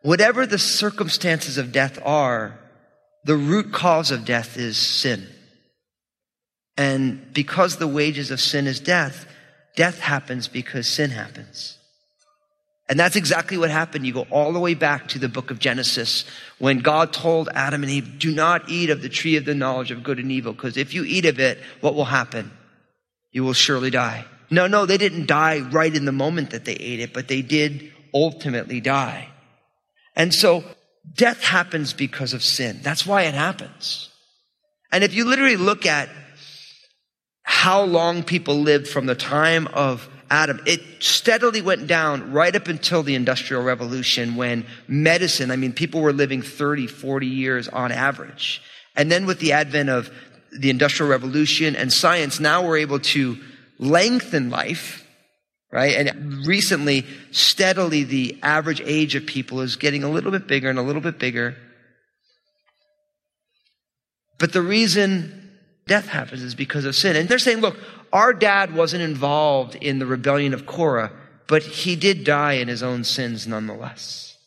Whatever 0.01 0.45
the 0.45 0.57
circumstances 0.57 1.57
of 1.57 1.71
death 1.71 1.99
are, 2.05 2.57
the 3.25 3.35
root 3.35 3.73
cause 3.73 4.11
of 4.11 4.23
death 4.23 4.57
is 4.57 4.77
sin. 4.77 5.27
And 6.77 7.33
because 7.33 7.77
the 7.77 7.87
wages 7.87 8.31
of 8.31 8.39
sin 8.39 8.67
is 8.67 8.79
death, 8.79 9.25
death 9.75 9.99
happens 9.99 10.47
because 10.47 10.87
sin 10.87 11.09
happens. 11.09 11.76
And 12.89 12.97
that's 12.97 13.17
exactly 13.17 13.57
what 13.57 13.69
happened. 13.69 14.05
You 14.05 14.13
go 14.13 14.27
all 14.31 14.53
the 14.53 14.59
way 14.59 14.73
back 14.73 15.09
to 15.09 15.19
the 15.19 15.27
book 15.27 15.51
of 15.51 15.59
Genesis 15.59 16.23
when 16.57 16.79
God 16.79 17.11
told 17.11 17.49
Adam 17.53 17.83
and 17.83 17.91
Eve, 17.91 18.17
do 18.17 18.33
not 18.33 18.69
eat 18.69 18.89
of 18.89 19.01
the 19.01 19.09
tree 19.09 19.35
of 19.35 19.43
the 19.43 19.55
knowledge 19.55 19.91
of 19.91 20.03
good 20.03 20.19
and 20.19 20.31
evil, 20.31 20.53
because 20.53 20.77
if 20.77 20.93
you 20.93 21.03
eat 21.03 21.25
of 21.25 21.39
it, 21.39 21.59
what 21.81 21.95
will 21.95 22.05
happen? 22.05 22.51
You 23.31 23.43
will 23.43 23.53
surely 23.53 23.89
die. 23.89 24.25
No, 24.49 24.67
no, 24.67 24.85
they 24.85 24.97
didn't 24.97 25.27
die 25.27 25.59
right 25.59 25.93
in 25.93 26.05
the 26.05 26.13
moment 26.13 26.51
that 26.51 26.63
they 26.63 26.75
ate 26.75 27.01
it, 27.01 27.13
but 27.13 27.27
they 27.27 27.41
did 27.41 27.91
ultimately 28.13 28.79
die. 28.79 29.29
And 30.15 30.33
so 30.33 30.63
death 31.13 31.43
happens 31.43 31.91
because 31.93 32.33
of 32.33 32.41
sin. 32.41 32.79
That's 32.81 33.05
why 33.05 33.23
it 33.23 33.33
happens. 33.33 34.09
And 34.91 35.03
if 35.03 35.13
you 35.13 35.25
literally 35.25 35.57
look 35.57 35.85
at 35.85 36.09
how 37.43 37.81
long 37.83 38.23
people 38.23 38.61
lived 38.61 38.87
from 38.87 39.05
the 39.05 39.15
time 39.15 39.67
of 39.67 40.09
Adam. 40.29 40.61
It 40.65 40.81
steadily 40.99 41.61
went 41.61 41.87
down 41.87 42.31
right 42.31 42.55
up 42.55 42.67
until 42.67 43.03
the 43.03 43.15
Industrial 43.15 43.63
Revolution 43.63 44.35
when 44.35 44.65
medicine, 44.87 45.51
I 45.51 45.55
mean, 45.55 45.73
people 45.73 46.01
were 46.01 46.13
living 46.13 46.41
30, 46.41 46.87
40 46.87 47.27
years 47.27 47.67
on 47.67 47.91
average. 47.91 48.61
And 48.95 49.11
then 49.11 49.25
with 49.25 49.39
the 49.39 49.53
advent 49.53 49.89
of 49.89 50.09
the 50.51 50.69
Industrial 50.69 51.09
Revolution 51.09 51.75
and 51.75 51.91
science, 51.91 52.39
now 52.39 52.65
we're 52.65 52.77
able 52.77 52.99
to 52.99 53.37
lengthen 53.79 54.49
life, 54.49 55.05
right? 55.71 55.95
And 55.95 56.45
recently, 56.45 57.05
steadily, 57.31 58.03
the 58.03 58.39
average 58.41 58.81
age 58.81 59.15
of 59.15 59.25
people 59.25 59.61
is 59.61 59.75
getting 59.75 60.03
a 60.03 60.09
little 60.09 60.31
bit 60.31 60.47
bigger 60.47 60.69
and 60.69 60.79
a 60.79 60.83
little 60.83 61.01
bit 61.01 61.19
bigger. 61.19 61.55
But 64.39 64.53
the 64.53 64.61
reason 64.61 65.47
death 65.87 66.07
happens 66.07 66.43
is 66.43 66.53
because 66.53 66.85
of 66.85 66.95
sin. 66.95 67.15
And 67.15 67.27
they're 67.27 67.39
saying, 67.39 67.59
look, 67.59 67.77
our 68.13 68.33
dad 68.33 68.73
wasn't 68.73 69.03
involved 69.03 69.75
in 69.75 69.99
the 69.99 70.05
rebellion 70.05 70.53
of 70.53 70.65
Korah, 70.65 71.11
but 71.47 71.63
he 71.63 71.95
did 71.95 72.23
die 72.23 72.53
in 72.53 72.67
his 72.67 72.83
own 72.83 73.03
sins 73.03 73.47
nonetheless. 73.47 74.37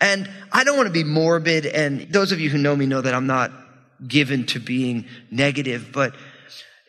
And 0.00 0.30
I 0.50 0.64
don't 0.64 0.76
want 0.76 0.86
to 0.86 0.92
be 0.92 1.04
morbid, 1.04 1.66
and 1.66 2.10
those 2.12 2.32
of 2.32 2.40
you 2.40 2.48
who 2.48 2.58
know 2.58 2.74
me 2.74 2.86
know 2.86 3.00
that 3.00 3.14
I'm 3.14 3.26
not 3.26 3.52
given 4.06 4.46
to 4.46 4.58
being 4.58 5.06
negative, 5.30 5.90
but 5.92 6.14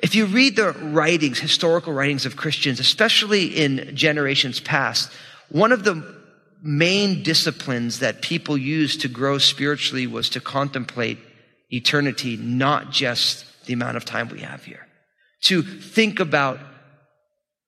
if 0.02 0.16
you 0.16 0.26
read 0.26 0.56
the 0.56 0.72
writings, 0.72 1.40
historical 1.40 1.94
writings 1.94 2.26
of 2.26 2.36
Christians, 2.36 2.80
especially 2.80 3.46
in 3.46 3.96
generations 3.96 4.60
past, 4.60 5.12
one 5.50 5.72
of 5.72 5.84
the 5.84 6.20
main 6.64 7.22
disciplines 7.24 8.00
that 8.00 8.22
people 8.22 8.58
used 8.58 9.02
to 9.02 9.08
grow 9.08 9.38
spiritually 9.38 10.08
was 10.08 10.30
to 10.30 10.40
contemplate 10.40 11.20
eternity, 11.72 12.38
not 12.38 12.92
just 12.92 13.46
the 13.66 13.74
amount 13.74 13.98
of 13.98 14.06
time 14.06 14.30
we 14.30 14.40
have 14.40 14.64
here. 14.64 14.88
To 15.42 15.64
think 15.64 16.20
about 16.20 16.60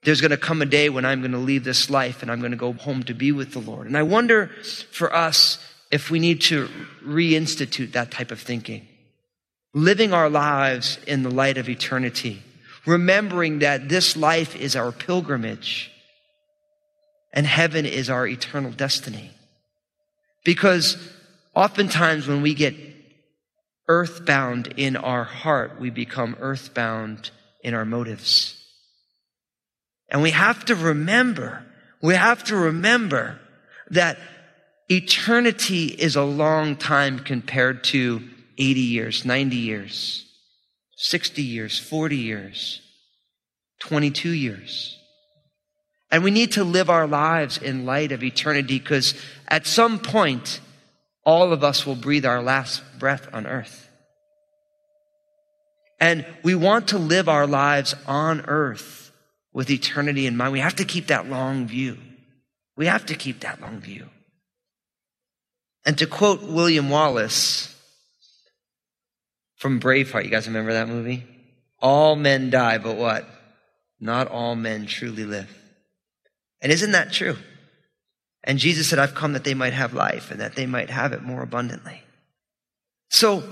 there's 0.03 0.21
going 0.21 0.31
to 0.31 0.37
come 0.37 0.61
a 0.61 0.65
day 0.65 0.89
when 0.89 1.05
I'm 1.05 1.21
going 1.21 1.31
to 1.31 1.37
leave 1.37 1.63
this 1.63 1.89
life 1.89 2.21
and 2.21 2.31
I'm 2.31 2.39
going 2.39 2.51
to 2.51 2.57
go 2.57 2.73
home 2.73 3.03
to 3.03 3.13
be 3.13 3.31
with 3.31 3.53
the 3.53 3.59
Lord. 3.59 3.87
And 3.87 3.97
I 3.97 4.03
wonder 4.03 4.47
for 4.91 5.13
us 5.13 5.59
if 5.91 6.09
we 6.09 6.19
need 6.19 6.41
to 6.41 6.69
reinstitute 7.05 7.93
that 7.93 8.11
type 8.11 8.31
of 8.31 8.39
thinking. 8.39 8.87
Living 9.73 10.13
our 10.13 10.29
lives 10.29 10.99
in 11.07 11.23
the 11.23 11.31
light 11.31 11.57
of 11.57 11.69
eternity, 11.69 12.43
remembering 12.85 13.59
that 13.59 13.89
this 13.89 14.17
life 14.17 14.55
is 14.55 14.75
our 14.75 14.91
pilgrimage 14.91 15.91
and 17.31 17.47
heaven 17.47 17.85
is 17.85 18.09
our 18.09 18.27
eternal 18.27 18.71
destiny. 18.71 19.31
Because 20.43 20.97
oftentimes 21.55 22.27
when 22.27 22.41
we 22.41 22.53
get 22.53 22.75
earthbound 23.87 24.73
in 24.77 24.95
our 24.95 25.23
heart, 25.23 25.79
we 25.79 25.89
become 25.89 26.35
earthbound 26.39 27.31
in 27.63 27.73
our 27.73 27.85
motives. 27.85 28.59
And 30.09 30.21
we 30.21 30.31
have 30.31 30.65
to 30.65 30.75
remember, 30.75 31.65
we 32.01 32.13
have 32.13 32.43
to 32.45 32.55
remember 32.55 33.39
that 33.89 34.17
eternity 34.89 35.87
is 35.87 36.15
a 36.15 36.23
long 36.23 36.75
time 36.75 37.19
compared 37.19 37.83
to 37.85 38.21
80 38.57 38.79
years, 38.79 39.25
90 39.25 39.55
years, 39.55 40.25
60 40.97 41.41
years, 41.41 41.79
40 41.79 42.17
years, 42.17 42.81
22 43.79 44.29
years. 44.29 44.99
And 46.11 46.23
we 46.23 46.29
need 46.29 46.51
to 46.51 46.63
live 46.63 46.91
our 46.91 47.07
lives 47.07 47.57
in 47.57 47.85
light 47.85 48.11
of 48.11 48.23
eternity 48.23 48.77
because 48.77 49.15
at 49.47 49.65
some 49.65 49.97
point, 49.97 50.59
all 51.25 51.51
of 51.51 51.63
us 51.63 51.85
will 51.85 51.95
breathe 51.95 52.25
our 52.25 52.41
last 52.41 52.83
breath 52.99 53.27
on 53.33 53.47
earth. 53.47 53.89
And 55.99 56.25
we 56.43 56.55
want 56.55 56.89
to 56.89 56.97
live 56.97 57.29
our 57.29 57.47
lives 57.47 57.95
on 58.07 58.41
earth 58.41 59.11
with 59.53 59.69
eternity 59.69 60.25
in 60.25 60.35
mind. 60.35 60.51
We 60.51 60.59
have 60.59 60.75
to 60.77 60.85
keep 60.85 61.07
that 61.07 61.29
long 61.29 61.67
view. 61.67 61.97
We 62.75 62.87
have 62.87 63.05
to 63.05 63.15
keep 63.15 63.41
that 63.41 63.61
long 63.61 63.79
view. 63.79 64.09
And 65.85 65.97
to 65.97 66.07
quote 66.07 66.43
William 66.43 66.89
Wallace 66.89 67.69
from 69.57 69.79
Braveheart, 69.79 70.23
you 70.23 70.29
guys 70.29 70.47
remember 70.47 70.73
that 70.73 70.87
movie? 70.87 71.23
All 71.79 72.15
men 72.15 72.49
die, 72.49 72.77
but 72.77 72.95
what? 72.95 73.27
Not 73.99 74.27
all 74.27 74.55
men 74.55 74.85
truly 74.85 75.25
live. 75.25 75.49
And 76.61 76.71
isn't 76.71 76.91
that 76.91 77.11
true? 77.11 77.37
And 78.43 78.59
Jesus 78.59 78.89
said, 78.89 78.99
I've 78.99 79.15
come 79.15 79.33
that 79.33 79.43
they 79.43 79.53
might 79.53 79.73
have 79.73 79.93
life 79.93 80.31
and 80.31 80.39
that 80.41 80.55
they 80.55 80.65
might 80.65 80.89
have 80.89 81.13
it 81.13 81.21
more 81.21 81.43
abundantly. 81.43 82.01
So, 83.09 83.43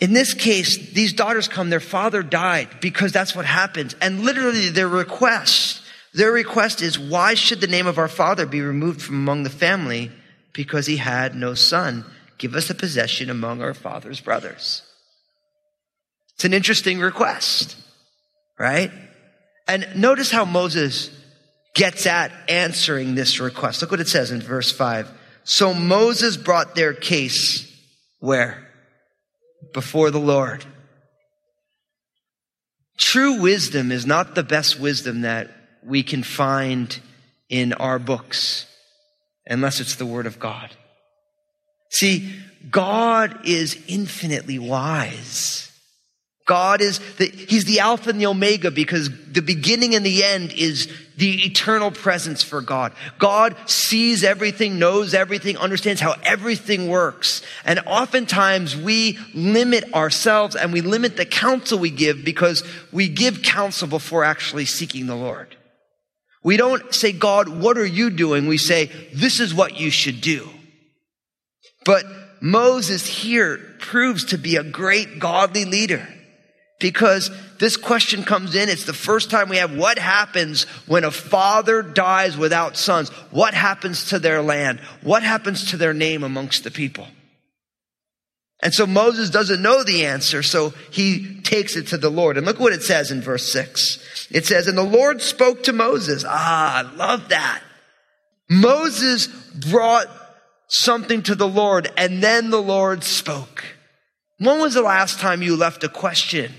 in 0.00 0.12
this 0.12 0.34
case, 0.34 0.92
these 0.92 1.12
daughters 1.12 1.48
come, 1.48 1.70
their 1.70 1.80
father 1.80 2.22
died 2.22 2.68
because 2.80 3.12
that's 3.12 3.34
what 3.34 3.46
happens. 3.46 3.94
And 4.00 4.20
literally 4.20 4.70
their 4.70 4.88
request, 4.88 5.82
their 6.12 6.32
request 6.32 6.82
is, 6.82 6.98
why 6.98 7.34
should 7.34 7.60
the 7.60 7.66
name 7.66 7.86
of 7.86 7.98
our 7.98 8.08
father 8.08 8.46
be 8.46 8.60
removed 8.60 9.02
from 9.02 9.16
among 9.16 9.44
the 9.44 9.50
family 9.50 10.10
because 10.52 10.86
he 10.86 10.96
had 10.96 11.34
no 11.36 11.54
son? 11.54 12.04
Give 12.38 12.54
us 12.54 12.70
a 12.70 12.74
possession 12.74 13.30
among 13.30 13.62
our 13.62 13.74
father's 13.74 14.20
brothers. 14.20 14.82
It's 16.34 16.44
an 16.44 16.52
interesting 16.52 16.98
request, 16.98 17.76
right? 18.58 18.90
And 19.68 19.86
notice 19.94 20.32
how 20.32 20.44
Moses 20.44 21.10
gets 21.74 22.06
at 22.06 22.32
answering 22.48 23.14
this 23.14 23.40
request. 23.40 23.80
Look 23.80 23.92
what 23.92 24.00
it 24.00 24.08
says 24.08 24.32
in 24.32 24.42
verse 24.42 24.72
5. 24.72 25.10
So 25.44 25.72
Moses 25.72 26.36
brought 26.36 26.74
their 26.74 26.92
case 26.92 27.70
where? 28.18 28.63
Before 29.72 30.10
the 30.10 30.20
Lord. 30.20 30.64
True 32.96 33.40
wisdom 33.40 33.90
is 33.90 34.06
not 34.06 34.34
the 34.34 34.42
best 34.42 34.78
wisdom 34.78 35.22
that 35.22 35.50
we 35.84 36.02
can 36.02 36.22
find 36.22 36.98
in 37.48 37.72
our 37.74 37.98
books, 37.98 38.66
unless 39.46 39.80
it's 39.80 39.96
the 39.96 40.06
Word 40.06 40.26
of 40.26 40.38
God. 40.38 40.70
See, 41.90 42.32
God 42.70 43.46
is 43.46 43.78
infinitely 43.88 44.58
wise. 44.58 45.70
God 46.46 46.80
is 46.80 46.98
the, 47.16 47.26
He's 47.26 47.64
the 47.64 47.80
Alpha 47.80 48.10
and 48.10 48.20
the 48.20 48.26
Omega 48.26 48.70
because 48.70 49.10
the 49.30 49.42
beginning 49.42 49.94
and 49.94 50.04
the 50.04 50.24
end 50.24 50.52
is 50.52 50.88
the 51.16 51.44
eternal 51.46 51.90
presence 51.90 52.42
for 52.42 52.60
God. 52.60 52.92
God 53.18 53.56
sees 53.66 54.24
everything, 54.24 54.78
knows 54.78 55.14
everything, 55.14 55.56
understands 55.56 56.00
how 56.00 56.14
everything 56.22 56.88
works. 56.88 57.42
And 57.64 57.80
oftentimes 57.86 58.76
we 58.76 59.18
limit 59.32 59.92
ourselves 59.94 60.56
and 60.56 60.72
we 60.72 60.80
limit 60.80 61.16
the 61.16 61.26
counsel 61.26 61.78
we 61.78 61.90
give 61.90 62.24
because 62.24 62.64
we 62.92 63.08
give 63.08 63.42
counsel 63.42 63.86
before 63.86 64.24
actually 64.24 64.64
seeking 64.64 65.06
the 65.06 65.16
Lord. 65.16 65.56
We 66.42 66.56
don't 66.56 66.92
say, 66.92 67.12
God, 67.12 67.48
what 67.48 67.78
are 67.78 67.86
you 67.86 68.10
doing? 68.10 68.46
We 68.46 68.58
say, 68.58 68.86
this 69.14 69.40
is 69.40 69.54
what 69.54 69.78
you 69.78 69.90
should 69.90 70.20
do. 70.20 70.48
But 71.84 72.04
Moses 72.40 73.06
here 73.06 73.58
proves 73.78 74.26
to 74.26 74.38
be 74.38 74.56
a 74.56 74.64
great 74.64 75.18
godly 75.18 75.64
leader 75.64 76.06
because 76.84 77.30
this 77.60 77.78
question 77.78 78.24
comes 78.24 78.54
in. 78.54 78.68
It's 78.68 78.84
the 78.84 78.92
first 78.92 79.30
time 79.30 79.48
we 79.48 79.56
have 79.56 79.74
what 79.74 79.98
happens 79.98 80.64
when 80.84 81.02
a 81.02 81.10
father 81.10 81.80
dies 81.80 82.36
without 82.36 82.76
sons? 82.76 83.08
What 83.30 83.54
happens 83.54 84.10
to 84.10 84.18
their 84.18 84.42
land? 84.42 84.80
What 85.02 85.22
happens 85.22 85.70
to 85.70 85.78
their 85.78 85.94
name 85.94 86.22
amongst 86.22 86.62
the 86.62 86.70
people? 86.70 87.06
And 88.62 88.74
so 88.74 88.86
Moses 88.86 89.30
doesn't 89.30 89.62
know 89.62 89.82
the 89.82 90.04
answer, 90.04 90.42
so 90.42 90.74
he 90.90 91.40
takes 91.40 91.74
it 91.74 91.86
to 91.86 91.96
the 91.96 92.10
Lord. 92.10 92.36
And 92.36 92.44
look 92.44 92.60
what 92.60 92.74
it 92.74 92.82
says 92.82 93.10
in 93.10 93.22
verse 93.22 93.50
6. 93.50 94.28
It 94.30 94.44
says, 94.44 94.66
And 94.66 94.76
the 94.76 94.82
Lord 94.82 95.22
spoke 95.22 95.62
to 95.62 95.72
Moses. 95.72 96.22
Ah, 96.28 96.80
I 96.80 96.96
love 96.96 97.30
that. 97.30 97.62
Moses 98.50 99.28
brought 99.70 100.08
something 100.68 101.22
to 101.22 101.34
the 101.34 101.48
Lord, 101.48 101.90
and 101.96 102.22
then 102.22 102.50
the 102.50 102.60
Lord 102.60 103.04
spoke. 103.04 103.64
When 104.36 104.60
was 104.60 104.74
the 104.74 104.82
last 104.82 105.18
time 105.18 105.40
you 105.40 105.56
left 105.56 105.82
a 105.82 105.88
question 105.88 106.52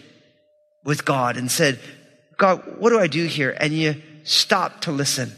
with 0.86 1.04
God 1.04 1.36
and 1.36 1.52
said, 1.52 1.80
God, 2.38 2.78
what 2.80 2.92
do 2.92 3.00
I 3.00 3.08
do 3.08 3.26
here? 3.26 3.56
And 3.60 3.74
you 3.74 4.02
stop 4.24 4.82
to 4.82 4.92
listen. 4.92 5.32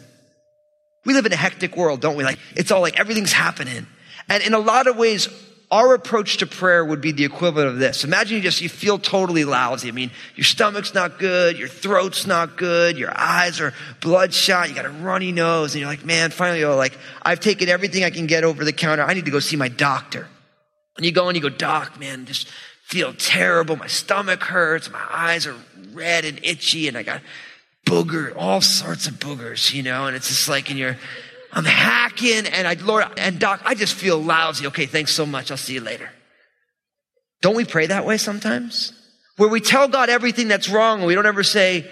We 1.06 1.14
live 1.14 1.26
in 1.26 1.34
a 1.34 1.38
hectic 1.38 1.76
world, 1.76 2.02
don't 2.02 2.18
we? 2.18 2.24
Like, 2.24 2.38
it's 2.56 2.70
all 2.70 2.82
like 2.82 3.00
everything's 3.00 3.32
happening. 3.32 3.88
And 4.30 4.44
in 4.44 4.54
a 4.54 4.60
lot 4.60 4.88
of 4.88 4.98
ways, 4.98 5.30
our 5.70 5.94
approach 5.94 6.38
to 6.38 6.48
prayer 6.48 6.84
would 6.84 7.02
be 7.02 7.12
the 7.12 7.26
equivalent 7.26 7.70
of 7.70 7.78
this. 7.78 8.04
Imagine 8.04 8.38
you 8.38 8.44
just, 8.44 8.62
you 8.62 8.70
feel 8.70 8.98
totally 8.98 9.44
lousy. 9.44 9.90
I 9.90 9.92
mean, 9.92 10.12
your 10.36 10.46
stomach's 10.46 10.94
not 10.94 11.20
good, 11.20 11.58
your 11.58 11.68
throat's 11.68 12.26
not 12.26 12.58
good, 12.58 12.98
your 12.98 13.12
eyes 13.18 13.60
are 13.60 13.74
bloodshot, 14.02 14.70
you 14.70 14.76
got 14.76 14.86
a 14.86 14.90
runny 14.90 15.32
nose, 15.32 15.74
and 15.74 15.82
you're 15.82 15.90
like, 15.90 16.06
man, 16.06 16.32
finally, 16.32 16.60
you're 16.60 16.76
like, 16.76 16.98
I've 17.22 17.42
taken 17.42 17.68
everything 17.68 18.04
I 18.04 18.10
can 18.10 18.28
get 18.28 18.44
over 18.44 18.64
the 18.64 18.74
counter. 18.74 19.04
I 19.04 19.14
need 19.14 19.26
to 19.26 19.32
go 19.32 19.40
see 19.40 19.58
my 19.58 19.68
doctor. 19.68 20.28
And 20.96 21.06
you 21.06 21.12
go 21.12 21.28
and 21.28 21.36
you 21.36 21.42
go, 21.42 21.50
doc, 21.50 22.00
man, 22.00 22.26
just 22.26 22.50
feel 22.88 23.14
terrible. 23.14 23.76
My 23.76 23.88
stomach 23.88 24.44
hurts. 24.44 24.90
My 24.90 25.06
eyes 25.12 25.46
are 25.46 25.56
red 25.92 26.24
and 26.24 26.40
itchy 26.42 26.88
and 26.88 26.98
I 26.98 27.04
got 27.04 27.22
booger, 27.86 28.34
all 28.38 28.62
sorts 28.62 29.08
of 29.08 29.16
boogers, 29.16 29.74
you 29.74 29.84
know, 29.84 30.08
and 30.08 30.16
it's 30.16 30.30
just 30.30 30.48
like, 30.48 30.70
and 30.70 30.80
you're, 30.80 30.96
I'm 31.52 31.66
hacking 31.66 32.48
and 32.48 32.66
I, 32.66 32.76
Lord, 32.76 33.06
and 33.18 33.40
doc, 33.40 33.62
I 33.66 33.76
just 33.76 33.94
feel 33.94 34.18
lousy. 34.18 34.68
Okay. 34.68 34.86
Thanks 34.86 35.12
so 35.12 35.26
much. 35.26 35.52
I'll 35.52 35.58
see 35.58 35.74
you 35.74 35.82
later. 35.82 36.10
Don't 37.42 37.58
we 37.58 37.66
pray 37.66 37.88
that 37.88 38.06
way 38.06 38.18
sometimes? 38.18 38.94
Where 39.36 39.50
we 39.50 39.60
tell 39.60 39.90
God 39.90 40.10
everything 40.10 40.48
that's 40.48 40.70
wrong 40.70 41.00
and 41.00 41.08
we 41.08 41.14
don't 41.14 41.26
ever 41.26 41.44
say, 41.44 41.92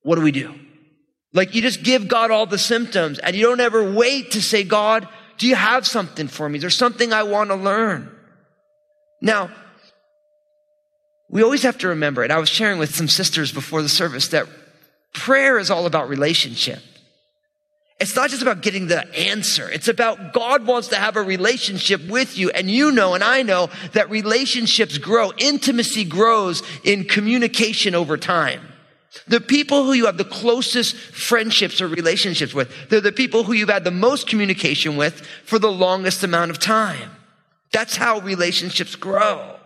what 0.00 0.16
do 0.16 0.22
we 0.22 0.32
do? 0.32 0.54
Like 1.34 1.54
you 1.54 1.60
just 1.60 1.82
give 1.82 2.08
God 2.08 2.30
all 2.30 2.46
the 2.46 2.58
symptoms 2.58 3.18
and 3.18 3.36
you 3.36 3.42
don't 3.42 3.60
ever 3.60 3.92
wait 3.92 4.30
to 4.30 4.40
say, 4.40 4.64
God, 4.64 5.06
do 5.36 5.46
you 5.46 5.56
have 5.56 5.86
something 5.86 6.28
for 6.28 6.48
me? 6.48 6.58
There's 6.58 6.76
something 6.76 7.12
I 7.12 7.24
want 7.24 7.50
to 7.50 7.56
learn. 7.56 8.10
Now, 9.22 9.50
we 11.30 11.42
always 11.42 11.62
have 11.62 11.78
to 11.78 11.88
remember, 11.88 12.22
and 12.24 12.32
I 12.32 12.38
was 12.38 12.48
sharing 12.48 12.78
with 12.78 12.94
some 12.94 13.08
sisters 13.08 13.52
before 13.52 13.80
the 13.80 13.88
service, 13.88 14.28
that 14.28 14.46
prayer 15.14 15.58
is 15.58 15.70
all 15.70 15.86
about 15.86 16.08
relationship. 16.08 16.80
It's 18.00 18.16
not 18.16 18.30
just 18.30 18.42
about 18.42 18.62
getting 18.62 18.88
the 18.88 19.06
answer. 19.16 19.70
It's 19.70 19.86
about 19.86 20.32
God 20.32 20.66
wants 20.66 20.88
to 20.88 20.96
have 20.96 21.16
a 21.16 21.22
relationship 21.22 22.04
with 22.08 22.36
you. 22.36 22.50
And 22.50 22.68
you 22.68 22.90
know, 22.90 23.14
and 23.14 23.22
I 23.22 23.42
know 23.42 23.70
that 23.92 24.10
relationships 24.10 24.98
grow. 24.98 25.32
Intimacy 25.38 26.04
grows 26.04 26.64
in 26.82 27.04
communication 27.04 27.94
over 27.94 28.16
time. 28.16 28.60
The 29.28 29.40
people 29.40 29.84
who 29.84 29.92
you 29.92 30.06
have 30.06 30.16
the 30.16 30.24
closest 30.24 30.96
friendships 30.96 31.80
or 31.80 31.86
relationships 31.86 32.52
with, 32.52 32.72
they're 32.88 33.00
the 33.00 33.12
people 33.12 33.44
who 33.44 33.52
you've 33.52 33.68
had 33.68 33.84
the 33.84 33.92
most 33.92 34.26
communication 34.26 34.96
with 34.96 35.24
for 35.44 35.60
the 35.60 35.70
longest 35.70 36.24
amount 36.24 36.50
of 36.50 36.58
time. 36.58 37.10
That's 37.72 37.96
how 37.96 38.20
relationships 38.20 38.96
grow. 38.96 39.56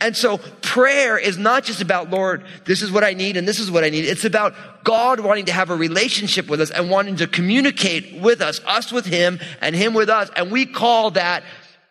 And 0.00 0.16
so 0.16 0.38
prayer 0.60 1.18
is 1.18 1.38
not 1.38 1.64
just 1.64 1.80
about, 1.80 2.08
Lord, 2.08 2.44
this 2.64 2.82
is 2.82 2.92
what 2.92 3.02
I 3.02 3.14
need 3.14 3.36
and 3.36 3.48
this 3.48 3.58
is 3.58 3.68
what 3.68 3.82
I 3.82 3.90
need. 3.90 4.04
It's 4.04 4.24
about 4.24 4.54
God 4.84 5.18
wanting 5.18 5.46
to 5.46 5.52
have 5.52 5.70
a 5.70 5.76
relationship 5.76 6.48
with 6.48 6.60
us 6.60 6.70
and 6.70 6.88
wanting 6.88 7.16
to 7.16 7.26
communicate 7.26 8.20
with 8.20 8.40
us, 8.40 8.60
us 8.64 8.92
with 8.92 9.06
Him 9.06 9.40
and 9.60 9.74
Him 9.74 9.92
with 9.92 10.08
us. 10.08 10.30
And 10.36 10.52
we 10.52 10.66
call 10.66 11.10
that 11.12 11.42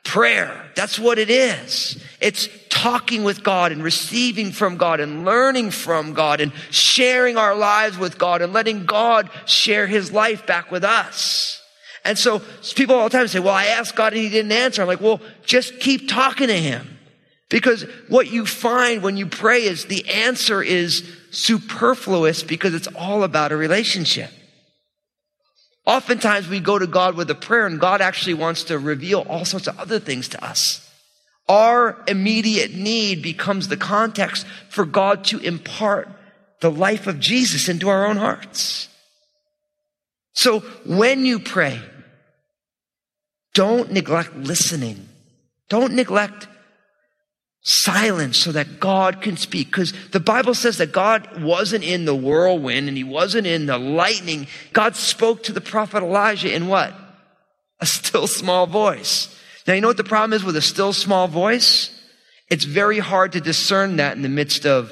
prayer. 0.03 0.71
That's 0.75 0.97
what 0.97 1.19
it 1.19 1.29
is. 1.29 2.01
It's 2.21 2.47
talking 2.69 3.25
with 3.25 3.43
God 3.43 3.73
and 3.73 3.83
receiving 3.83 4.53
from 4.53 4.77
God 4.77 5.01
and 5.01 5.25
learning 5.25 5.71
from 5.71 6.13
God 6.13 6.39
and 6.39 6.53
sharing 6.69 7.35
our 7.35 7.55
lives 7.55 7.97
with 7.97 8.17
God 8.17 8.41
and 8.41 8.53
letting 8.53 8.85
God 8.85 9.29
share 9.45 9.85
His 9.85 10.13
life 10.13 10.47
back 10.47 10.71
with 10.71 10.85
us. 10.85 11.60
And 12.03 12.17
so 12.17 12.41
people 12.75 12.95
all 12.95 13.09
the 13.09 13.17
time 13.17 13.27
say, 13.27 13.39
well, 13.39 13.53
I 13.53 13.67
asked 13.67 13.95
God 13.95 14.13
and 14.13 14.21
He 14.21 14.29
didn't 14.29 14.51
answer. 14.51 14.81
I'm 14.81 14.87
like, 14.87 15.01
well, 15.01 15.21
just 15.45 15.79
keep 15.79 16.09
talking 16.09 16.47
to 16.47 16.57
Him. 16.57 16.99
Because 17.49 17.83
what 18.07 18.31
you 18.31 18.45
find 18.45 19.03
when 19.03 19.17
you 19.17 19.27
pray 19.27 19.63
is 19.63 19.85
the 19.85 20.09
answer 20.09 20.63
is 20.63 21.03
superfluous 21.31 22.43
because 22.43 22.73
it's 22.73 22.87
all 22.87 23.23
about 23.23 23.51
a 23.51 23.57
relationship. 23.57 24.31
Oftentimes 25.85 26.47
we 26.47 26.59
go 26.59 26.79
to 26.79 26.87
God 26.87 27.15
with 27.15 27.29
a 27.29 27.35
prayer 27.35 27.65
and 27.65 27.79
God 27.79 28.01
actually 28.01 28.35
wants 28.35 28.65
to 28.65 28.79
reveal 28.79 29.25
all 29.27 29.45
sorts 29.45 29.67
of 29.67 29.77
other 29.79 29.99
things 29.99 30.29
to 30.29 30.43
us. 30.43 30.87
Our 31.49 32.01
immediate 32.07 32.73
need 32.73 33.21
becomes 33.21 33.67
the 33.67 33.77
context 33.77 34.45
for 34.69 34.85
God 34.85 35.25
to 35.25 35.39
impart 35.39 36.07
the 36.61 36.71
life 36.71 37.07
of 37.07 37.19
Jesus 37.19 37.67
into 37.67 37.89
our 37.89 38.05
own 38.05 38.17
hearts. 38.17 38.87
So 40.33 40.59
when 40.85 41.25
you 41.25 41.39
pray, 41.39 41.81
don't 43.53 43.91
neglect 43.91 44.35
listening. 44.35 45.07
Don't 45.69 45.93
neglect 45.93 46.47
silence 47.61 48.37
so 48.37 48.51
that 48.51 48.79
God 48.79 49.21
can 49.21 49.37
speak. 49.37 49.67
Because 49.67 49.93
the 50.09 50.19
Bible 50.19 50.53
says 50.53 50.77
that 50.77 50.91
God 50.91 51.41
wasn't 51.41 51.83
in 51.83 52.05
the 52.05 52.15
whirlwind 52.15 52.87
and 52.87 52.97
he 52.97 53.03
wasn't 53.03 53.47
in 53.47 53.67
the 53.67 53.77
lightning. 53.77 54.47
God 54.73 54.95
spoke 54.95 55.43
to 55.43 55.53
the 55.53 55.61
prophet 55.61 56.03
Elijah 56.03 56.53
in 56.53 56.67
what? 56.67 56.93
A 57.79 57.85
still 57.85 58.27
small 58.27 58.67
voice. 58.67 59.35
Now, 59.67 59.73
you 59.73 59.81
know 59.81 59.87
what 59.87 59.97
the 59.97 60.03
problem 60.03 60.33
is 60.33 60.43
with 60.43 60.55
a 60.55 60.61
still 60.61 60.93
small 60.93 61.27
voice? 61.27 61.97
It's 62.49 62.65
very 62.65 62.99
hard 62.99 63.31
to 63.33 63.41
discern 63.41 63.97
that 63.97 64.15
in 64.15 64.23
the 64.23 64.29
midst 64.29 64.65
of 64.65 64.91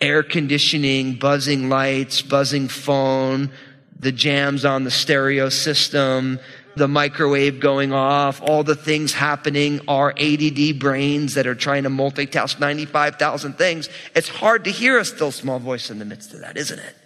air 0.00 0.22
conditioning, 0.22 1.14
buzzing 1.14 1.68
lights, 1.68 2.22
buzzing 2.22 2.68
phone, 2.68 3.50
the 3.98 4.12
jams 4.12 4.64
on 4.64 4.84
the 4.84 4.90
stereo 4.90 5.48
system, 5.48 6.40
the 6.80 6.88
microwave 6.88 7.60
going 7.60 7.92
off, 7.92 8.42
all 8.42 8.64
the 8.64 8.74
things 8.74 9.12
happening, 9.12 9.80
our 9.86 10.12
ADD 10.18 10.78
brains 10.78 11.34
that 11.34 11.46
are 11.46 11.54
trying 11.54 11.84
to 11.84 11.90
multitask 11.90 12.58
95,000 12.58 13.52
things. 13.52 13.88
It's 14.16 14.28
hard 14.28 14.64
to 14.64 14.70
hear 14.70 14.98
a 14.98 15.04
still 15.04 15.30
small 15.30 15.58
voice 15.58 15.90
in 15.90 15.98
the 15.98 16.04
midst 16.04 16.32
of 16.32 16.40
that, 16.40 16.56
isn't 16.56 16.78
it? 16.78 16.96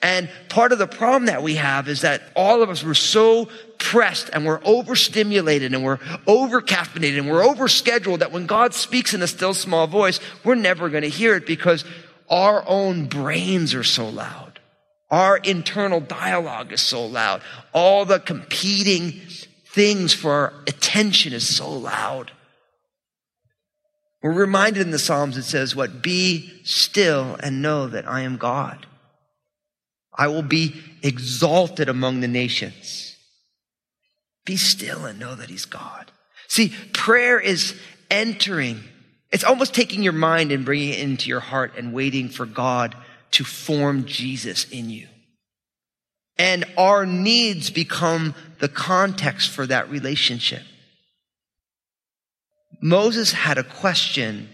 And 0.00 0.28
part 0.48 0.72
of 0.72 0.78
the 0.78 0.86
problem 0.86 1.26
that 1.26 1.42
we 1.42 1.56
have 1.56 1.88
is 1.88 2.02
that 2.02 2.22
all 2.36 2.62
of 2.62 2.70
us 2.70 2.84
were 2.84 2.94
so 2.94 3.48
pressed 3.78 4.30
and 4.32 4.44
we're 4.46 4.60
overstimulated 4.62 5.74
and 5.74 5.82
we're 5.82 5.96
overcaffeinated 5.96 7.18
and 7.18 7.30
we're 7.30 7.42
overscheduled 7.42 8.20
that 8.20 8.30
when 8.30 8.46
God 8.46 8.74
speaks 8.74 9.12
in 9.12 9.22
a 9.22 9.26
still 9.26 9.54
small 9.54 9.86
voice, 9.86 10.20
we're 10.44 10.54
never 10.54 10.88
going 10.88 11.02
to 11.02 11.08
hear 11.08 11.34
it 11.34 11.46
because 11.46 11.84
our 12.30 12.62
own 12.68 13.06
brains 13.06 13.74
are 13.74 13.82
so 13.82 14.08
loud. 14.08 14.53
Our 15.14 15.36
internal 15.36 16.00
dialogue 16.00 16.72
is 16.72 16.80
so 16.80 17.06
loud. 17.06 17.40
All 17.72 18.04
the 18.04 18.18
competing 18.18 19.12
things 19.64 20.12
for 20.12 20.32
our 20.32 20.52
attention 20.66 21.32
is 21.32 21.56
so 21.56 21.70
loud. 21.70 22.32
We're 24.24 24.32
reminded 24.32 24.82
in 24.82 24.90
the 24.90 24.98
Psalms, 24.98 25.36
it 25.36 25.44
says, 25.44 25.76
what? 25.76 26.02
Be 26.02 26.50
still 26.64 27.36
and 27.38 27.62
know 27.62 27.86
that 27.86 28.08
I 28.08 28.22
am 28.22 28.38
God. 28.38 28.88
I 30.12 30.26
will 30.26 30.42
be 30.42 30.82
exalted 31.00 31.88
among 31.88 32.18
the 32.18 32.26
nations. 32.26 33.14
Be 34.44 34.56
still 34.56 35.04
and 35.04 35.20
know 35.20 35.36
that 35.36 35.48
he's 35.48 35.64
God. 35.64 36.10
See, 36.48 36.72
prayer 36.92 37.38
is 37.38 37.80
entering. 38.10 38.82
It's 39.30 39.44
almost 39.44 39.76
taking 39.76 40.02
your 40.02 40.12
mind 40.12 40.50
and 40.50 40.64
bringing 40.64 40.88
it 40.88 40.98
into 40.98 41.28
your 41.28 41.38
heart 41.38 41.74
and 41.78 41.92
waiting 41.92 42.28
for 42.28 42.46
God 42.46 42.96
to 43.34 43.44
form 43.44 44.04
Jesus 44.04 44.68
in 44.70 44.90
you. 44.90 45.08
And 46.36 46.64
our 46.76 47.06
needs 47.06 47.70
become 47.70 48.34
the 48.58 48.68
context 48.68 49.50
for 49.50 49.66
that 49.66 49.90
relationship. 49.90 50.62
Moses 52.80 53.32
had 53.32 53.58
a 53.58 53.64
question. 53.64 54.48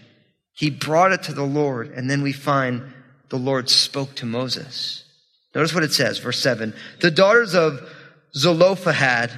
He 0.53 0.69
brought 0.69 1.11
it 1.11 1.23
to 1.23 1.33
the 1.33 1.43
Lord, 1.43 1.91
and 1.91 2.09
then 2.09 2.21
we 2.21 2.33
find 2.33 2.83
the 3.29 3.37
Lord 3.37 3.69
spoke 3.69 4.15
to 4.15 4.25
Moses. 4.25 5.03
Notice 5.55 5.73
what 5.73 5.83
it 5.83 5.93
says, 5.93 6.19
verse 6.19 6.41
7. 6.41 6.73
The 7.01 7.11
daughters 7.11 7.55
of 7.55 7.79
Zelophehad 8.35 9.31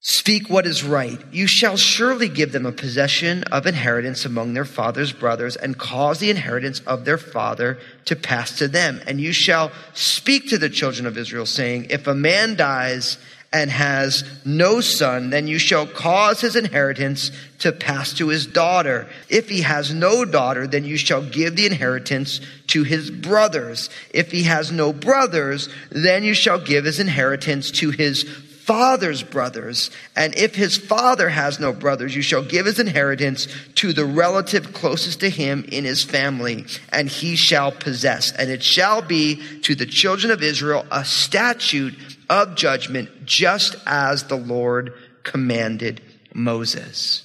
Speak 0.00 0.48
what 0.48 0.64
is 0.64 0.84
right. 0.84 1.20
You 1.32 1.48
shall 1.48 1.76
surely 1.76 2.28
give 2.28 2.52
them 2.52 2.66
a 2.66 2.72
possession 2.72 3.42
of 3.44 3.66
inheritance 3.66 4.24
among 4.24 4.54
their 4.54 4.64
father's 4.64 5.12
brothers 5.12 5.56
and 5.56 5.76
cause 5.76 6.20
the 6.20 6.30
inheritance 6.30 6.80
of 6.86 7.04
their 7.04 7.18
father 7.18 7.78
to 8.04 8.14
pass 8.14 8.58
to 8.58 8.68
them. 8.68 9.00
And 9.08 9.20
you 9.20 9.32
shall 9.32 9.72
speak 9.94 10.50
to 10.50 10.58
the 10.58 10.70
children 10.70 11.04
of 11.06 11.18
Israel 11.18 11.46
saying, 11.46 11.88
if 11.90 12.06
a 12.06 12.14
man 12.14 12.54
dies 12.54 13.18
and 13.52 13.70
has 13.70 14.24
no 14.44 14.80
son, 14.80 15.30
then 15.30 15.48
you 15.48 15.58
shall 15.58 15.86
cause 15.86 16.42
his 16.42 16.54
inheritance 16.54 17.32
to 17.58 17.72
pass 17.72 18.12
to 18.14 18.28
his 18.28 18.46
daughter. 18.46 19.08
If 19.28 19.48
he 19.48 19.62
has 19.62 19.92
no 19.92 20.24
daughter, 20.24 20.66
then 20.66 20.84
you 20.84 20.96
shall 20.96 21.22
give 21.22 21.56
the 21.56 21.66
inheritance 21.66 22.40
to 22.68 22.84
his 22.84 23.10
brothers. 23.10 23.90
If 24.10 24.30
he 24.30 24.44
has 24.44 24.70
no 24.70 24.92
brothers, 24.92 25.68
then 25.90 26.22
you 26.22 26.34
shall 26.34 26.60
give 26.60 26.84
his 26.84 27.00
inheritance 27.00 27.70
to 27.72 27.90
his 27.90 28.24
father's 28.68 29.22
brothers. 29.22 29.90
And 30.14 30.36
if 30.36 30.54
his 30.54 30.76
father 30.76 31.30
has 31.30 31.58
no 31.58 31.72
brothers, 31.72 32.14
you 32.14 32.20
shall 32.20 32.42
give 32.42 32.66
his 32.66 32.78
inheritance 32.78 33.48
to 33.76 33.94
the 33.94 34.04
relative 34.04 34.74
closest 34.74 35.20
to 35.20 35.30
him 35.30 35.64
in 35.72 35.84
his 35.84 36.04
family, 36.04 36.66
and 36.92 37.08
he 37.08 37.34
shall 37.34 37.72
possess. 37.72 38.30
And 38.30 38.50
it 38.50 38.62
shall 38.62 39.00
be 39.00 39.36
to 39.62 39.74
the 39.74 39.86
children 39.86 40.30
of 40.30 40.42
Israel 40.42 40.84
a 40.90 41.02
statute 41.02 41.94
of 42.28 42.56
judgment, 42.56 43.24
just 43.24 43.74
as 43.86 44.24
the 44.24 44.36
Lord 44.36 44.92
commanded 45.22 46.02
Moses. 46.34 47.24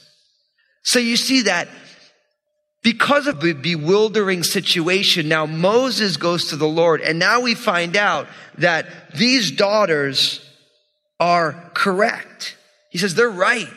So 0.84 1.00
you 1.00 1.18
see 1.18 1.42
that 1.42 1.68
because 2.84 3.28
of 3.28 3.42
the 3.42 3.52
bewildering 3.52 4.44
situation, 4.44 5.28
now 5.28 5.46
Moses 5.46 6.16
goes 6.16 6.52
to 6.52 6.56
the 6.56 6.68
Lord, 6.68 7.02
and 7.02 7.20
now 7.20 7.42
we 7.42 7.54
find 7.54 7.98
out 7.98 8.28
that 8.60 9.14
these 9.14 9.52
daughters 9.52 10.40
are 11.24 11.54
correct. 11.74 12.58
He 12.90 12.98
says 12.98 13.16
they're 13.16 13.30
right. 13.30 13.72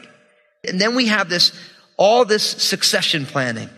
And 0.67 0.81
then 0.81 0.97
we 0.97 1.07
have 1.07 1.29
this, 1.29 1.53
all 1.97 2.25
this 2.25 2.43
succession 2.43 3.25
planning. 3.25 3.71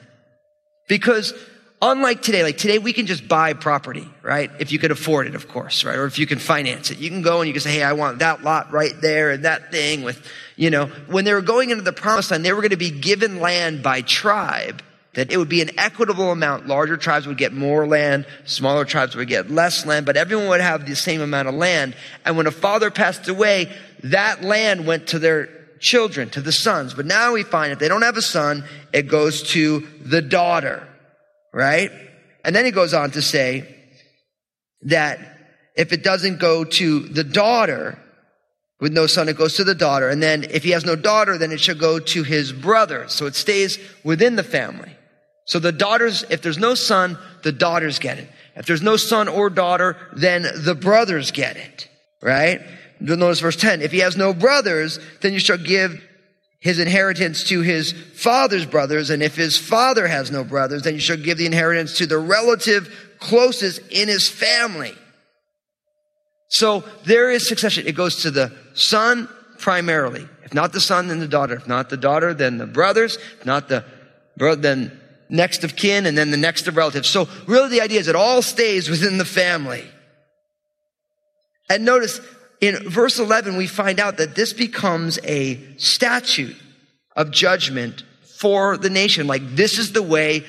Because 0.88 1.34
unlike 1.82 2.22
today, 2.22 2.42
like 2.42 2.56
today 2.56 2.78
we 2.78 2.94
can 2.94 3.04
just 3.04 3.28
buy 3.28 3.52
property, 3.52 4.08
right? 4.22 4.50
If 4.58 4.72
you 4.72 4.78
could 4.78 4.90
afford 4.90 5.26
it, 5.26 5.34
of 5.34 5.48
course, 5.48 5.84
right? 5.84 5.98
Or 5.98 6.06
if 6.06 6.18
you 6.18 6.26
can 6.26 6.38
finance 6.38 6.90
it. 6.90 6.96
You 6.96 7.10
can 7.10 7.20
go 7.20 7.42
and 7.42 7.46
you 7.46 7.52
can 7.52 7.60
say, 7.60 7.72
hey, 7.72 7.82
I 7.82 7.92
want 7.92 8.20
that 8.20 8.42
lot 8.42 8.72
right 8.72 8.94
there 9.02 9.32
and 9.32 9.44
that 9.44 9.70
thing 9.70 10.02
with, 10.02 10.26
you 10.56 10.70
know, 10.70 10.86
when 11.06 11.26
they 11.26 11.34
were 11.34 11.42
going 11.42 11.68
into 11.68 11.82
the 11.82 11.92
promised 11.92 12.30
land, 12.30 12.46
they 12.46 12.54
were 12.54 12.62
going 12.62 12.70
to 12.70 12.78
be 12.78 12.90
given 12.90 13.38
land 13.38 13.82
by 13.82 14.00
tribe 14.00 14.82
that 15.18 15.32
it 15.32 15.36
would 15.36 15.48
be 15.48 15.60
an 15.60 15.70
equitable 15.78 16.30
amount. 16.30 16.68
Larger 16.68 16.96
tribes 16.96 17.26
would 17.26 17.38
get 17.38 17.52
more 17.52 17.86
land, 17.86 18.24
smaller 18.44 18.84
tribes 18.84 19.16
would 19.16 19.28
get 19.28 19.50
less 19.50 19.84
land, 19.84 20.06
but 20.06 20.16
everyone 20.16 20.48
would 20.48 20.60
have 20.60 20.86
the 20.86 20.94
same 20.94 21.20
amount 21.20 21.48
of 21.48 21.54
land. 21.54 21.96
And 22.24 22.36
when 22.36 22.46
a 22.46 22.52
father 22.52 22.90
passed 22.90 23.28
away, 23.28 23.76
that 24.04 24.42
land 24.42 24.86
went 24.86 25.08
to 25.08 25.18
their 25.18 25.48
children, 25.80 26.30
to 26.30 26.40
the 26.40 26.52
sons. 26.52 26.94
But 26.94 27.06
now 27.06 27.32
we 27.32 27.42
find 27.42 27.72
if 27.72 27.80
they 27.80 27.88
don't 27.88 28.02
have 28.02 28.16
a 28.16 28.22
son, 28.22 28.64
it 28.92 29.08
goes 29.08 29.42
to 29.54 29.86
the 30.00 30.22
daughter, 30.22 30.86
right? 31.52 31.90
And 32.44 32.54
then 32.54 32.64
he 32.64 32.70
goes 32.70 32.94
on 32.94 33.10
to 33.12 33.22
say 33.22 33.76
that 34.82 35.18
if 35.76 35.92
it 35.92 36.04
doesn't 36.04 36.38
go 36.38 36.64
to 36.64 37.00
the 37.00 37.24
daughter, 37.24 37.98
with 38.80 38.92
no 38.92 39.08
son, 39.08 39.28
it 39.28 39.36
goes 39.36 39.56
to 39.56 39.64
the 39.64 39.74
daughter. 39.74 40.08
And 40.08 40.22
then 40.22 40.44
if 40.44 40.62
he 40.62 40.70
has 40.70 40.84
no 40.84 40.94
daughter, 40.94 41.36
then 41.36 41.50
it 41.50 41.60
should 41.60 41.80
go 41.80 41.98
to 41.98 42.22
his 42.22 42.52
brother. 42.52 43.08
So 43.08 43.26
it 43.26 43.34
stays 43.34 43.78
within 44.04 44.36
the 44.36 44.44
family. 44.44 44.94
So 45.48 45.58
the 45.58 45.72
daughters, 45.72 46.26
if 46.28 46.42
there's 46.42 46.58
no 46.58 46.74
son, 46.74 47.18
the 47.42 47.52
daughters 47.52 47.98
get 47.98 48.18
it. 48.18 48.28
If 48.54 48.66
there's 48.66 48.82
no 48.82 48.98
son 48.98 49.28
or 49.28 49.48
daughter, 49.48 49.96
then 50.14 50.42
the 50.42 50.74
brothers 50.74 51.30
get 51.30 51.56
it, 51.56 51.88
right? 52.20 52.60
Notice 53.00 53.40
verse 53.40 53.56
10. 53.56 53.80
If 53.80 53.90
he 53.90 54.00
has 54.00 54.14
no 54.14 54.34
brothers, 54.34 55.00
then 55.22 55.32
you 55.32 55.38
shall 55.40 55.56
give 55.56 56.04
his 56.60 56.78
inheritance 56.78 57.44
to 57.44 57.62
his 57.62 57.92
father's 57.92 58.66
brothers. 58.66 59.08
And 59.08 59.22
if 59.22 59.36
his 59.36 59.56
father 59.56 60.06
has 60.06 60.30
no 60.30 60.44
brothers, 60.44 60.82
then 60.82 60.92
you 60.92 61.00
shall 61.00 61.16
give 61.16 61.38
the 61.38 61.46
inheritance 61.46 61.96
to 61.96 62.06
the 62.06 62.18
relative 62.18 62.94
closest 63.18 63.80
in 63.90 64.08
his 64.08 64.28
family. 64.28 64.94
So 66.48 66.84
there 67.06 67.30
is 67.30 67.48
succession. 67.48 67.86
It 67.86 67.94
goes 67.94 68.22
to 68.22 68.30
the 68.30 68.52
son 68.74 69.30
primarily. 69.58 70.28
If 70.44 70.52
not 70.52 70.74
the 70.74 70.80
son, 70.80 71.08
then 71.08 71.20
the 71.20 71.28
daughter. 71.28 71.54
If 71.54 71.66
not 71.66 71.88
the 71.88 71.96
daughter, 71.96 72.34
then 72.34 72.58
the 72.58 72.66
brothers. 72.66 73.16
If 73.38 73.46
not 73.46 73.70
the 73.70 73.86
brother, 74.36 74.60
then 74.60 75.00
next 75.28 75.64
of 75.64 75.76
kin, 75.76 76.06
and 76.06 76.16
then 76.16 76.30
the 76.30 76.36
next 76.36 76.68
of 76.68 76.76
relatives. 76.76 77.08
So 77.08 77.28
really 77.46 77.68
the 77.68 77.80
idea 77.80 78.00
is 78.00 78.08
it 78.08 78.16
all 78.16 78.42
stays 78.42 78.88
within 78.88 79.18
the 79.18 79.24
family. 79.24 79.84
And 81.68 81.84
notice 81.84 82.20
in 82.60 82.76
verse 82.88 83.18
11, 83.18 83.56
we 83.56 83.66
find 83.66 84.00
out 84.00 84.16
that 84.16 84.34
this 84.34 84.52
becomes 84.52 85.18
a 85.24 85.60
statute 85.76 86.56
of 87.14 87.30
judgment 87.30 88.04
for 88.38 88.76
the 88.76 88.90
nation. 88.90 89.26
Like 89.26 89.54
this 89.54 89.78
is 89.78 89.92
the 89.92 90.02
way 90.02 90.44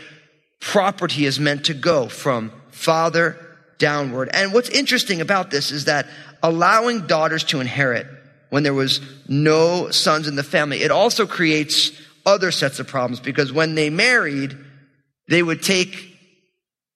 property 0.59 1.25
is 1.25 1.39
meant 1.39 1.65
to 1.65 1.73
go 1.73 2.07
from 2.07 2.51
father 2.71 3.37
downward. 3.77 4.29
And 4.33 4.53
what's 4.53 4.69
interesting 4.69 5.21
about 5.21 5.51
this 5.51 5.71
is 5.71 5.85
that 5.85 6.07
allowing 6.41 7.07
daughters 7.07 7.43
to 7.45 7.59
inherit 7.59 8.07
when 8.49 8.63
there 8.63 8.73
was 8.73 9.01
no 9.27 9.89
sons 9.89 10.27
in 10.27 10.35
the 10.35 10.43
family, 10.43 10.81
it 10.81 10.91
also 10.91 11.27
creates 11.27 11.91
other 12.25 12.51
sets 12.51 12.79
of 12.79 12.87
problems 12.87 13.19
because 13.19 13.51
when 13.51 13.75
they 13.75 13.89
married, 13.89 14.57
they 15.29 15.43
would 15.43 15.61
take 15.61 16.17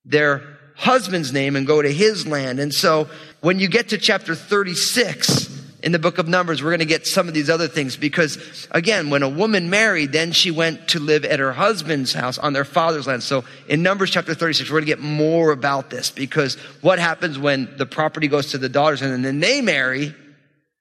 their 0.03 0.41
husband's 0.75 1.31
name 1.31 1.55
and 1.55 1.67
go 1.67 1.81
to 1.81 1.91
his 1.91 2.25
land. 2.27 2.59
And 2.59 2.73
so 2.73 3.07
when 3.41 3.59
you 3.59 3.67
get 3.67 3.89
to 3.89 3.97
chapter 3.97 4.33
36 4.33 5.51
in 5.83 5.91
the 5.91 5.99
book 5.99 6.17
of 6.17 6.27
Numbers, 6.27 6.63
we're 6.63 6.71
going 6.71 6.79
to 6.79 6.85
get 6.85 7.05
some 7.05 7.27
of 7.27 7.35
these 7.35 7.49
other 7.49 7.67
things 7.67 7.95
because 7.95 8.67
again, 8.71 9.11
when 9.11 9.21
a 9.21 9.29
woman 9.29 9.69
married, 9.69 10.11
then 10.11 10.31
she 10.31 10.49
went 10.49 10.87
to 10.89 10.99
live 10.99 11.23
at 11.25 11.39
her 11.39 11.53
husband's 11.53 12.11
house 12.11 12.39
on 12.39 12.53
their 12.53 12.65
father's 12.65 13.05
land. 13.05 13.21
So 13.21 13.45
in 13.67 13.83
Numbers 13.83 14.09
chapter 14.09 14.33
36, 14.33 14.69
we're 14.69 14.79
going 14.79 14.85
to 14.85 14.91
get 14.91 14.99
more 14.99 15.51
about 15.51 15.91
this 15.91 16.09
because 16.09 16.55
what 16.81 16.97
happens 16.97 17.37
when 17.37 17.69
the 17.77 17.85
property 17.85 18.27
goes 18.27 18.51
to 18.51 18.57
the 18.57 18.69
daughters 18.69 19.03
and 19.03 19.23
then 19.23 19.39
they 19.39 19.61
marry? 19.61 20.15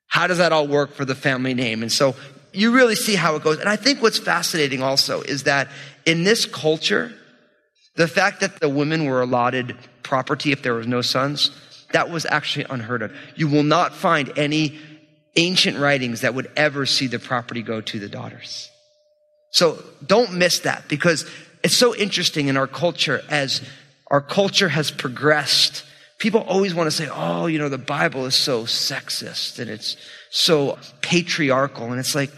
How 0.06 0.26
does 0.26 0.38
that 0.38 0.52
all 0.52 0.66
work 0.66 0.94
for 0.94 1.04
the 1.04 1.14
family 1.14 1.52
name? 1.52 1.82
And 1.82 1.92
so 1.92 2.14
you 2.54 2.72
really 2.72 2.96
see 2.96 3.14
how 3.14 3.36
it 3.36 3.42
goes. 3.42 3.58
And 3.58 3.68
I 3.68 3.76
think 3.76 4.00
what's 4.00 4.18
fascinating 4.18 4.82
also 4.82 5.20
is 5.20 5.42
that 5.44 5.68
in 6.06 6.24
this 6.24 6.46
culture, 6.46 7.12
the 7.96 8.08
fact 8.08 8.40
that 8.40 8.60
the 8.60 8.68
women 8.68 9.04
were 9.04 9.20
allotted 9.22 9.76
property 10.02 10.52
if 10.52 10.62
there 10.62 10.74
was 10.74 10.86
no 10.86 11.02
sons, 11.02 11.50
that 11.92 12.10
was 12.10 12.26
actually 12.26 12.66
unheard 12.70 13.02
of. 13.02 13.12
You 13.36 13.48
will 13.48 13.62
not 13.62 13.94
find 13.94 14.32
any 14.36 14.78
ancient 15.36 15.78
writings 15.78 16.22
that 16.22 16.34
would 16.34 16.50
ever 16.56 16.86
see 16.86 17.06
the 17.06 17.18
property 17.18 17.62
go 17.62 17.80
to 17.80 17.98
the 17.98 18.08
daughters. 18.08 18.70
So 19.50 19.82
don't 20.04 20.34
miss 20.34 20.60
that 20.60 20.88
because 20.88 21.28
it's 21.62 21.76
so 21.76 21.94
interesting 21.94 22.48
in 22.48 22.56
our 22.56 22.66
culture 22.66 23.22
as 23.28 23.62
our 24.10 24.20
culture 24.20 24.68
has 24.68 24.90
progressed. 24.90 25.84
People 26.18 26.40
always 26.40 26.74
want 26.74 26.86
to 26.86 26.90
say, 26.90 27.08
oh, 27.10 27.46
you 27.46 27.58
know, 27.58 27.68
the 27.68 27.78
Bible 27.78 28.26
is 28.26 28.34
so 28.34 28.64
sexist 28.64 29.58
and 29.58 29.70
it's 29.70 29.96
so 30.30 30.78
patriarchal. 31.00 31.90
And 31.90 32.00
it's 32.00 32.14
like, 32.14 32.30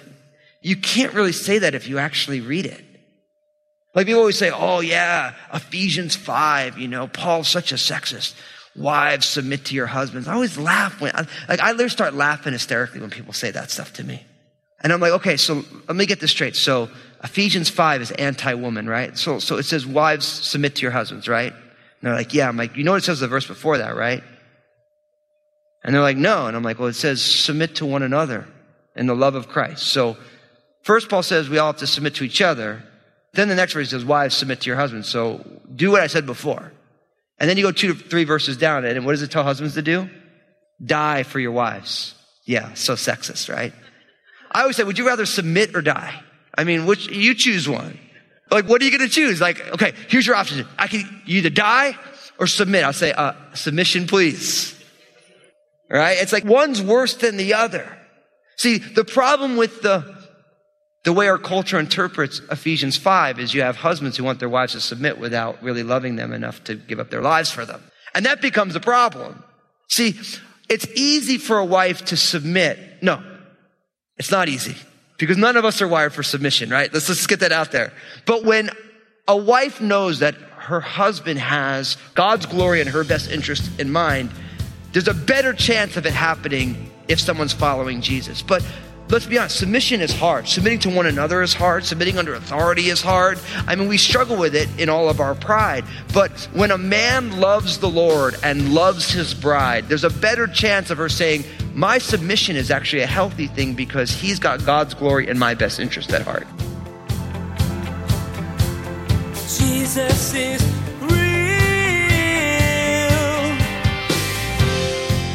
you 0.62 0.76
can't 0.76 1.12
really 1.14 1.32
say 1.32 1.58
that 1.58 1.74
if 1.74 1.88
you 1.88 1.98
actually 1.98 2.40
read 2.40 2.66
it. 2.66 2.83
Like 3.94 4.06
people 4.06 4.20
always 4.20 4.38
say, 4.38 4.50
oh 4.50 4.80
yeah, 4.80 5.34
Ephesians 5.52 6.16
5, 6.16 6.78
you 6.78 6.88
know, 6.88 7.06
Paul's 7.06 7.48
such 7.48 7.72
a 7.72 7.76
sexist. 7.76 8.34
Wives, 8.76 9.24
submit 9.26 9.66
to 9.66 9.74
your 9.74 9.86
husbands. 9.86 10.26
I 10.26 10.34
always 10.34 10.58
laugh 10.58 11.00
when, 11.00 11.12
like 11.48 11.60
I 11.60 11.70
literally 11.70 11.90
start 11.90 12.14
laughing 12.14 12.52
hysterically 12.52 13.00
when 13.00 13.10
people 13.10 13.32
say 13.32 13.52
that 13.52 13.70
stuff 13.70 13.92
to 13.94 14.04
me. 14.04 14.24
And 14.82 14.92
I'm 14.92 15.00
like, 15.00 15.12
okay, 15.12 15.36
so 15.36 15.64
let 15.86 15.96
me 15.96 16.06
get 16.06 16.18
this 16.18 16.32
straight. 16.32 16.56
So 16.56 16.90
Ephesians 17.22 17.70
5 17.70 18.02
is 18.02 18.10
anti-woman, 18.10 18.88
right? 18.88 19.16
So, 19.16 19.38
so 19.38 19.56
it 19.56 19.62
says 19.62 19.86
wives, 19.86 20.26
submit 20.26 20.74
to 20.76 20.82
your 20.82 20.90
husbands, 20.90 21.28
right? 21.28 21.52
And 21.52 21.62
they're 22.02 22.14
like, 22.14 22.34
yeah. 22.34 22.48
I'm 22.48 22.56
like, 22.56 22.76
you 22.76 22.84
know 22.84 22.90
what 22.90 22.98
it 22.98 23.04
says 23.04 23.20
the 23.20 23.28
verse 23.28 23.46
before 23.46 23.78
that, 23.78 23.96
right? 23.96 24.22
And 25.84 25.94
they're 25.94 26.02
like, 26.02 26.16
no. 26.16 26.48
And 26.48 26.56
I'm 26.56 26.62
like, 26.62 26.78
well, 26.78 26.88
it 26.88 26.94
says 26.94 27.22
submit 27.22 27.76
to 27.76 27.86
one 27.86 28.02
another 28.02 28.46
in 28.96 29.06
the 29.06 29.14
love 29.14 29.36
of 29.36 29.48
Christ. 29.48 29.84
So 29.84 30.16
first 30.82 31.08
Paul 31.08 31.22
says 31.22 31.48
we 31.48 31.58
all 31.58 31.68
have 31.68 31.80
to 31.80 31.86
submit 31.86 32.16
to 32.16 32.24
each 32.24 32.42
other. 32.42 32.82
Then 33.34 33.48
the 33.48 33.54
next 33.54 33.72
verse 33.72 33.90
says, 33.90 34.04
wives, 34.04 34.36
submit 34.36 34.60
to 34.62 34.66
your 34.66 34.76
husbands. 34.76 35.08
So 35.08 35.44
do 35.74 35.90
what 35.90 36.00
I 36.00 36.06
said 36.06 36.26
before. 36.26 36.72
And 37.38 37.50
then 37.50 37.56
you 37.56 37.64
go 37.64 37.72
two 37.72 37.94
to 37.94 37.94
three 37.94 38.24
verses 38.24 38.56
down, 38.56 38.84
and 38.84 39.04
what 39.04 39.12
does 39.12 39.22
it 39.22 39.30
tell 39.30 39.42
husbands 39.42 39.74
to 39.74 39.82
do? 39.82 40.08
Die 40.84 41.22
for 41.24 41.40
your 41.40 41.52
wives. 41.52 42.14
Yeah, 42.44 42.74
so 42.74 42.94
sexist, 42.94 43.52
right? 43.52 43.72
I 44.52 44.62
always 44.62 44.76
say, 44.76 44.84
would 44.84 44.98
you 44.98 45.06
rather 45.06 45.26
submit 45.26 45.74
or 45.74 45.82
die? 45.82 46.22
I 46.56 46.64
mean, 46.64 46.86
which, 46.86 47.08
you 47.08 47.34
choose 47.34 47.68
one. 47.68 47.98
Like, 48.50 48.68
what 48.68 48.80
are 48.80 48.84
you 48.84 48.96
going 48.96 49.08
to 49.08 49.12
choose? 49.12 49.40
Like, 49.40 49.66
okay, 49.72 49.94
here's 50.08 50.26
your 50.26 50.36
option. 50.36 50.64
I 50.78 50.86
can 50.86 51.22
either 51.26 51.50
die 51.50 51.96
or 52.38 52.46
submit. 52.46 52.84
I'll 52.84 52.92
say, 52.92 53.12
uh, 53.12 53.32
submission, 53.54 54.06
please. 54.06 54.80
Right? 55.90 56.18
It's 56.20 56.32
like 56.32 56.44
one's 56.44 56.80
worse 56.80 57.14
than 57.14 57.36
the 57.36 57.54
other. 57.54 57.98
See, 58.56 58.78
the 58.78 59.04
problem 59.04 59.56
with 59.56 59.82
the 59.82 60.13
the 61.04 61.12
way 61.12 61.28
our 61.28 61.38
culture 61.38 61.78
interprets 61.78 62.40
Ephesians 62.50 62.96
5 62.96 63.38
is 63.38 63.54
you 63.54 63.60
have 63.60 63.76
husbands 63.76 64.16
who 64.16 64.24
want 64.24 64.40
their 64.40 64.48
wives 64.48 64.72
to 64.72 64.80
submit 64.80 65.18
without 65.18 65.62
really 65.62 65.82
loving 65.82 66.16
them 66.16 66.32
enough 66.32 66.64
to 66.64 66.74
give 66.74 66.98
up 66.98 67.10
their 67.10 67.20
lives 67.20 67.50
for 67.50 67.64
them. 67.64 67.82
And 68.14 68.24
that 68.26 68.40
becomes 68.40 68.74
a 68.74 68.80
problem. 68.80 69.44
See, 69.88 70.18
it's 70.68 70.86
easy 70.94 71.36
for 71.36 71.58
a 71.58 71.64
wife 71.64 72.06
to 72.06 72.16
submit. 72.16 72.78
No, 73.02 73.22
it's 74.16 74.30
not 74.30 74.48
easy 74.48 74.76
because 75.18 75.36
none 75.36 75.56
of 75.58 75.64
us 75.66 75.82
are 75.82 75.88
wired 75.88 76.14
for 76.14 76.22
submission, 76.22 76.70
right? 76.70 76.92
Let's 76.92 77.06
just 77.06 77.28
get 77.28 77.40
that 77.40 77.52
out 77.52 77.70
there. 77.70 77.92
But 78.24 78.44
when 78.44 78.70
a 79.28 79.36
wife 79.36 79.82
knows 79.82 80.20
that 80.20 80.34
her 80.34 80.80
husband 80.80 81.38
has 81.38 81.98
God's 82.14 82.46
glory 82.46 82.80
and 82.80 82.88
her 82.88 83.04
best 83.04 83.30
interest 83.30 83.78
in 83.78 83.92
mind, 83.92 84.30
there's 84.92 85.08
a 85.08 85.14
better 85.14 85.52
chance 85.52 85.98
of 85.98 86.06
it 86.06 86.14
happening 86.14 86.90
if 87.08 87.20
someone's 87.20 87.52
following 87.52 88.00
Jesus. 88.00 88.40
But 88.40 88.64
let's 89.08 89.26
be 89.26 89.38
honest, 89.38 89.58
submission 89.58 90.00
is 90.00 90.12
hard. 90.12 90.48
Submitting 90.48 90.78
to 90.80 90.90
one 90.90 91.06
another 91.06 91.42
is 91.42 91.54
hard. 91.54 91.84
Submitting 91.84 92.18
under 92.18 92.34
authority 92.34 92.88
is 92.88 93.00
hard. 93.00 93.38
I 93.66 93.74
mean, 93.74 93.88
we 93.88 93.98
struggle 93.98 94.36
with 94.36 94.54
it 94.54 94.68
in 94.78 94.88
all 94.88 95.08
of 95.08 95.20
our 95.20 95.34
pride. 95.34 95.84
But 96.12 96.48
when 96.52 96.70
a 96.70 96.78
man 96.78 97.38
loves 97.38 97.78
the 97.78 97.88
Lord 97.88 98.36
and 98.42 98.74
loves 98.74 99.10
his 99.10 99.34
bride, 99.34 99.88
there's 99.88 100.04
a 100.04 100.10
better 100.10 100.46
chance 100.46 100.90
of 100.90 100.98
her 100.98 101.08
saying, 101.08 101.44
My 101.74 101.98
submission 101.98 102.56
is 102.56 102.70
actually 102.70 103.02
a 103.02 103.06
healthy 103.06 103.46
thing 103.46 103.74
because 103.74 104.10
he's 104.10 104.38
got 104.38 104.64
God's 104.64 104.94
glory 104.94 105.28
and 105.28 105.38
my 105.38 105.54
best 105.54 105.80
interest 105.80 106.12
at 106.12 106.22
heart. 106.22 106.46
Jesus 109.56 110.34
is 110.34 110.93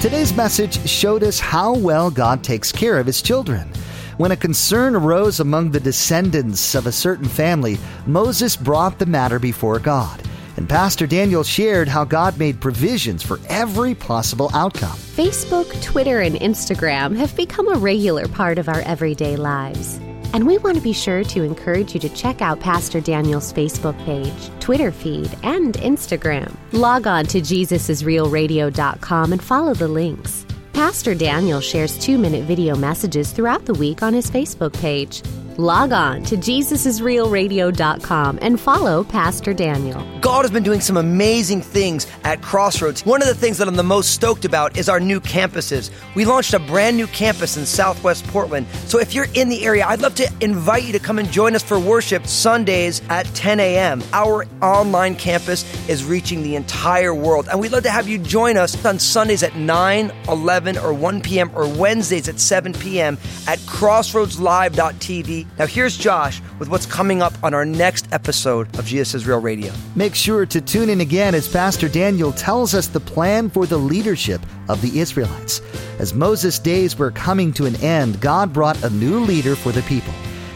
Today's 0.02 0.34
message 0.34 0.88
showed 0.90 1.24
us 1.24 1.42
how 1.42 1.76
well 1.76 2.10
God 2.10 2.42
takes 2.42 2.72
care 2.72 3.00
of 3.00 3.06
his 3.06 3.22
children. 3.22 3.70
When 4.16 4.32
a 4.32 4.38
concern 4.38 4.96
arose 4.96 5.42
among 5.42 5.72
the 5.72 5.80
descendants 5.82 6.74
of 6.74 6.88
a 6.88 6.92
certain 6.92 7.28
family, 7.28 7.78
Moses 8.08 8.56
brought 8.56 8.98
the 8.98 9.06
matter 9.06 9.40
before 9.40 9.78
God. 9.78 10.24
And 10.56 10.70
Pastor 10.70 11.06
Daniel 11.06 11.44
shared 11.44 11.90
how 11.90 12.06
God 12.06 12.38
made 12.40 12.62
provisions 12.62 13.24
for 13.24 13.42
every 13.50 13.94
possible 13.94 14.50
outcome. 14.54 14.96
Facebook, 14.96 15.84
Twitter, 15.84 16.22
and 16.22 16.36
Instagram 16.36 17.18
have 17.18 17.36
become 17.36 17.68
a 17.68 17.78
regular 17.78 18.30
part 18.30 18.58
of 18.58 18.70
our 18.70 18.80
everyday 18.84 19.36
lives. 19.36 20.00
And 20.34 20.46
we 20.46 20.58
want 20.60 20.78
to 20.78 20.84
be 20.84 20.94
sure 20.94 21.24
to 21.24 21.44
encourage 21.44 21.94
you 21.94 22.00
to 22.02 22.10
check 22.10 22.42
out 22.42 22.60
Pastor 22.60 23.02
Daniel's 23.02 23.52
Facebook 23.52 23.98
page, 24.06 24.52
Twitter 24.60 24.92
feed, 24.92 25.36
and 25.44 25.74
Instagram. 25.76 26.56
Log 26.72 27.08
on 27.08 27.26
to 27.26 27.40
JesusIsRealRadio.com 27.42 29.32
and 29.34 29.44
follow 29.44 29.74
the 29.74 29.88
links. 29.88 30.46
Pastor 30.74 31.14
Daniel 31.16 31.60
shares 31.60 31.98
two 31.98 32.18
minute 32.18 32.46
video 32.46 32.76
messages 32.76 33.32
throughout 33.32 33.66
the 33.66 33.74
week 33.74 34.02
on 34.02 34.14
his 34.14 34.30
Facebook 34.32 34.74
page. 34.74 35.22
Log 35.60 35.92
on 35.92 36.24
to 36.24 36.38
JesusIsRealRadio.com 36.38 38.40
and 38.42 38.58
follow 38.58 39.04
Pastor 39.04 39.54
Daniel. 39.54 40.02
God 40.22 40.44
has 40.44 40.52
been 40.52 40.64
doing 40.64 40.80
some 40.80 40.96
amazing 40.96 41.62
things 41.62 42.08
at 42.24 42.42
Crossroads. 42.42 43.06
One 43.06 43.22
of 43.22 43.28
the 43.28 43.34
things 43.34 43.58
that 43.58 43.68
I'm 43.68 43.76
the 43.76 43.84
most 43.84 44.12
stoked 44.12 44.46
about 44.46 44.78
is 44.78 44.88
our 44.88 45.02
new 45.02 45.20
campuses. 45.20 45.92
We 46.16 46.24
launched 46.24 46.54
a 46.54 46.60
brand 46.60 46.96
new 46.96 47.08
campus 47.08 47.58
in 47.58 47.66
Southwest 47.66 48.26
Portland. 48.28 48.68
So 48.86 49.00
if 49.00 49.14
you're 49.14 49.28
in 49.34 49.50
the 49.50 49.66
area, 49.66 49.86
I'd 49.86 50.00
love 50.00 50.16
to 50.16 50.32
invite 50.40 50.84
you 50.84 50.94
to 50.94 51.00
come 51.00 51.20
and 51.20 51.30
join 51.30 51.56
us 51.56 51.64
for 51.64 51.78
worship 51.78 52.26
Sundays 52.26 53.02
at 53.10 53.26
10 53.36 53.60
a.m. 53.60 54.02
Our 54.14 54.46
online 54.62 55.18
campus 55.18 55.66
is 55.90 56.06
reaching 56.06 56.42
the 56.42 56.56
entire 56.56 57.14
world. 57.14 57.50
And 57.50 57.60
we'd 57.60 57.74
love 57.74 57.84
to 57.84 57.92
have 57.92 58.08
you 58.08 58.18
join 58.18 58.56
us 58.56 58.86
on 58.86 58.98
Sundays 58.98 59.44
at 59.44 59.58
9, 59.58 60.14
11, 60.30 60.78
or 60.78 60.94
1 60.94 61.20
p.m. 61.20 61.52
or 61.54 61.68
Wednesdays 61.68 62.30
at 62.30 62.40
7 62.40 62.72
p.m. 62.72 63.18
at 63.46 63.60
crossroadslive.tv 63.60 65.49
Now, 65.58 65.66
here's 65.66 65.98
Josh 65.98 66.42
with 66.58 66.70
what's 66.70 66.86
coming 66.86 67.22
up 67.22 67.34
on 67.44 67.54
our 67.54 67.66
next 67.66 68.08
episode 68.14 68.74
of 68.78 68.86
Jesus 68.86 69.14
is 69.14 69.28
Real 69.28 69.42
Radio. 69.42 69.74
Make 69.96 70.16
sure 70.16 70.46
to 70.46 70.62
tune 70.62 70.90
in 70.90 71.02
again 71.02 71.36
as 71.36 71.48
Pastor 71.48 71.90
Daniel 71.90 72.32
tells 72.32 72.74
us 72.74 72.88
the 72.88 73.00
plan 73.00 73.50
for 73.50 73.66
the 73.66 73.78
leadership 73.78 74.42
of 74.70 74.82
the 74.82 75.00
Israelites. 75.00 75.62
As 76.00 76.14
Moses' 76.14 76.60
days 76.60 76.98
were 76.98 77.12
coming 77.12 77.52
to 77.54 77.66
an 77.66 77.76
end, 77.78 78.22
God 78.22 78.54
brought 78.54 78.82
a 78.84 78.90
new 78.90 79.20
leader 79.20 79.56
for 79.56 79.72
the 79.72 79.82
people, 79.84 80.14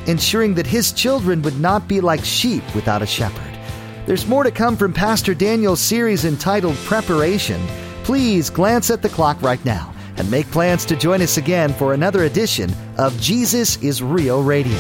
ensuring 0.08 0.54
that 0.54 0.68
his 0.68 0.94
children 0.94 1.42
would 1.42 1.60
not 1.60 1.88
be 1.88 2.00
like 2.00 2.24
sheep 2.24 2.64
without 2.74 3.02
a 3.02 3.06
shepherd. 3.06 3.58
There's 4.06 4.28
more 4.28 4.44
to 4.44 4.52
come 4.52 4.78
from 4.78 4.94
Pastor 4.94 5.34
Daniel's 5.34 5.82
series 5.82 6.26
entitled 6.26 6.76
Preparation. 6.86 7.62
Please 8.04 8.50
glance 8.50 8.90
at 8.90 9.02
the 9.02 9.10
clock 9.10 9.42
right 9.42 9.64
now 9.66 9.93
and 10.18 10.30
make 10.30 10.50
plans 10.52 10.86
to 10.86 10.96
join 10.96 11.22
us 11.22 11.38
again 11.38 11.74
for 11.74 11.94
another 11.94 12.24
edition 12.24 12.74
of 12.98 13.20
Jesus 13.20 13.82
is 13.84 14.02
Real 14.02 14.44
Radio. 14.44 14.80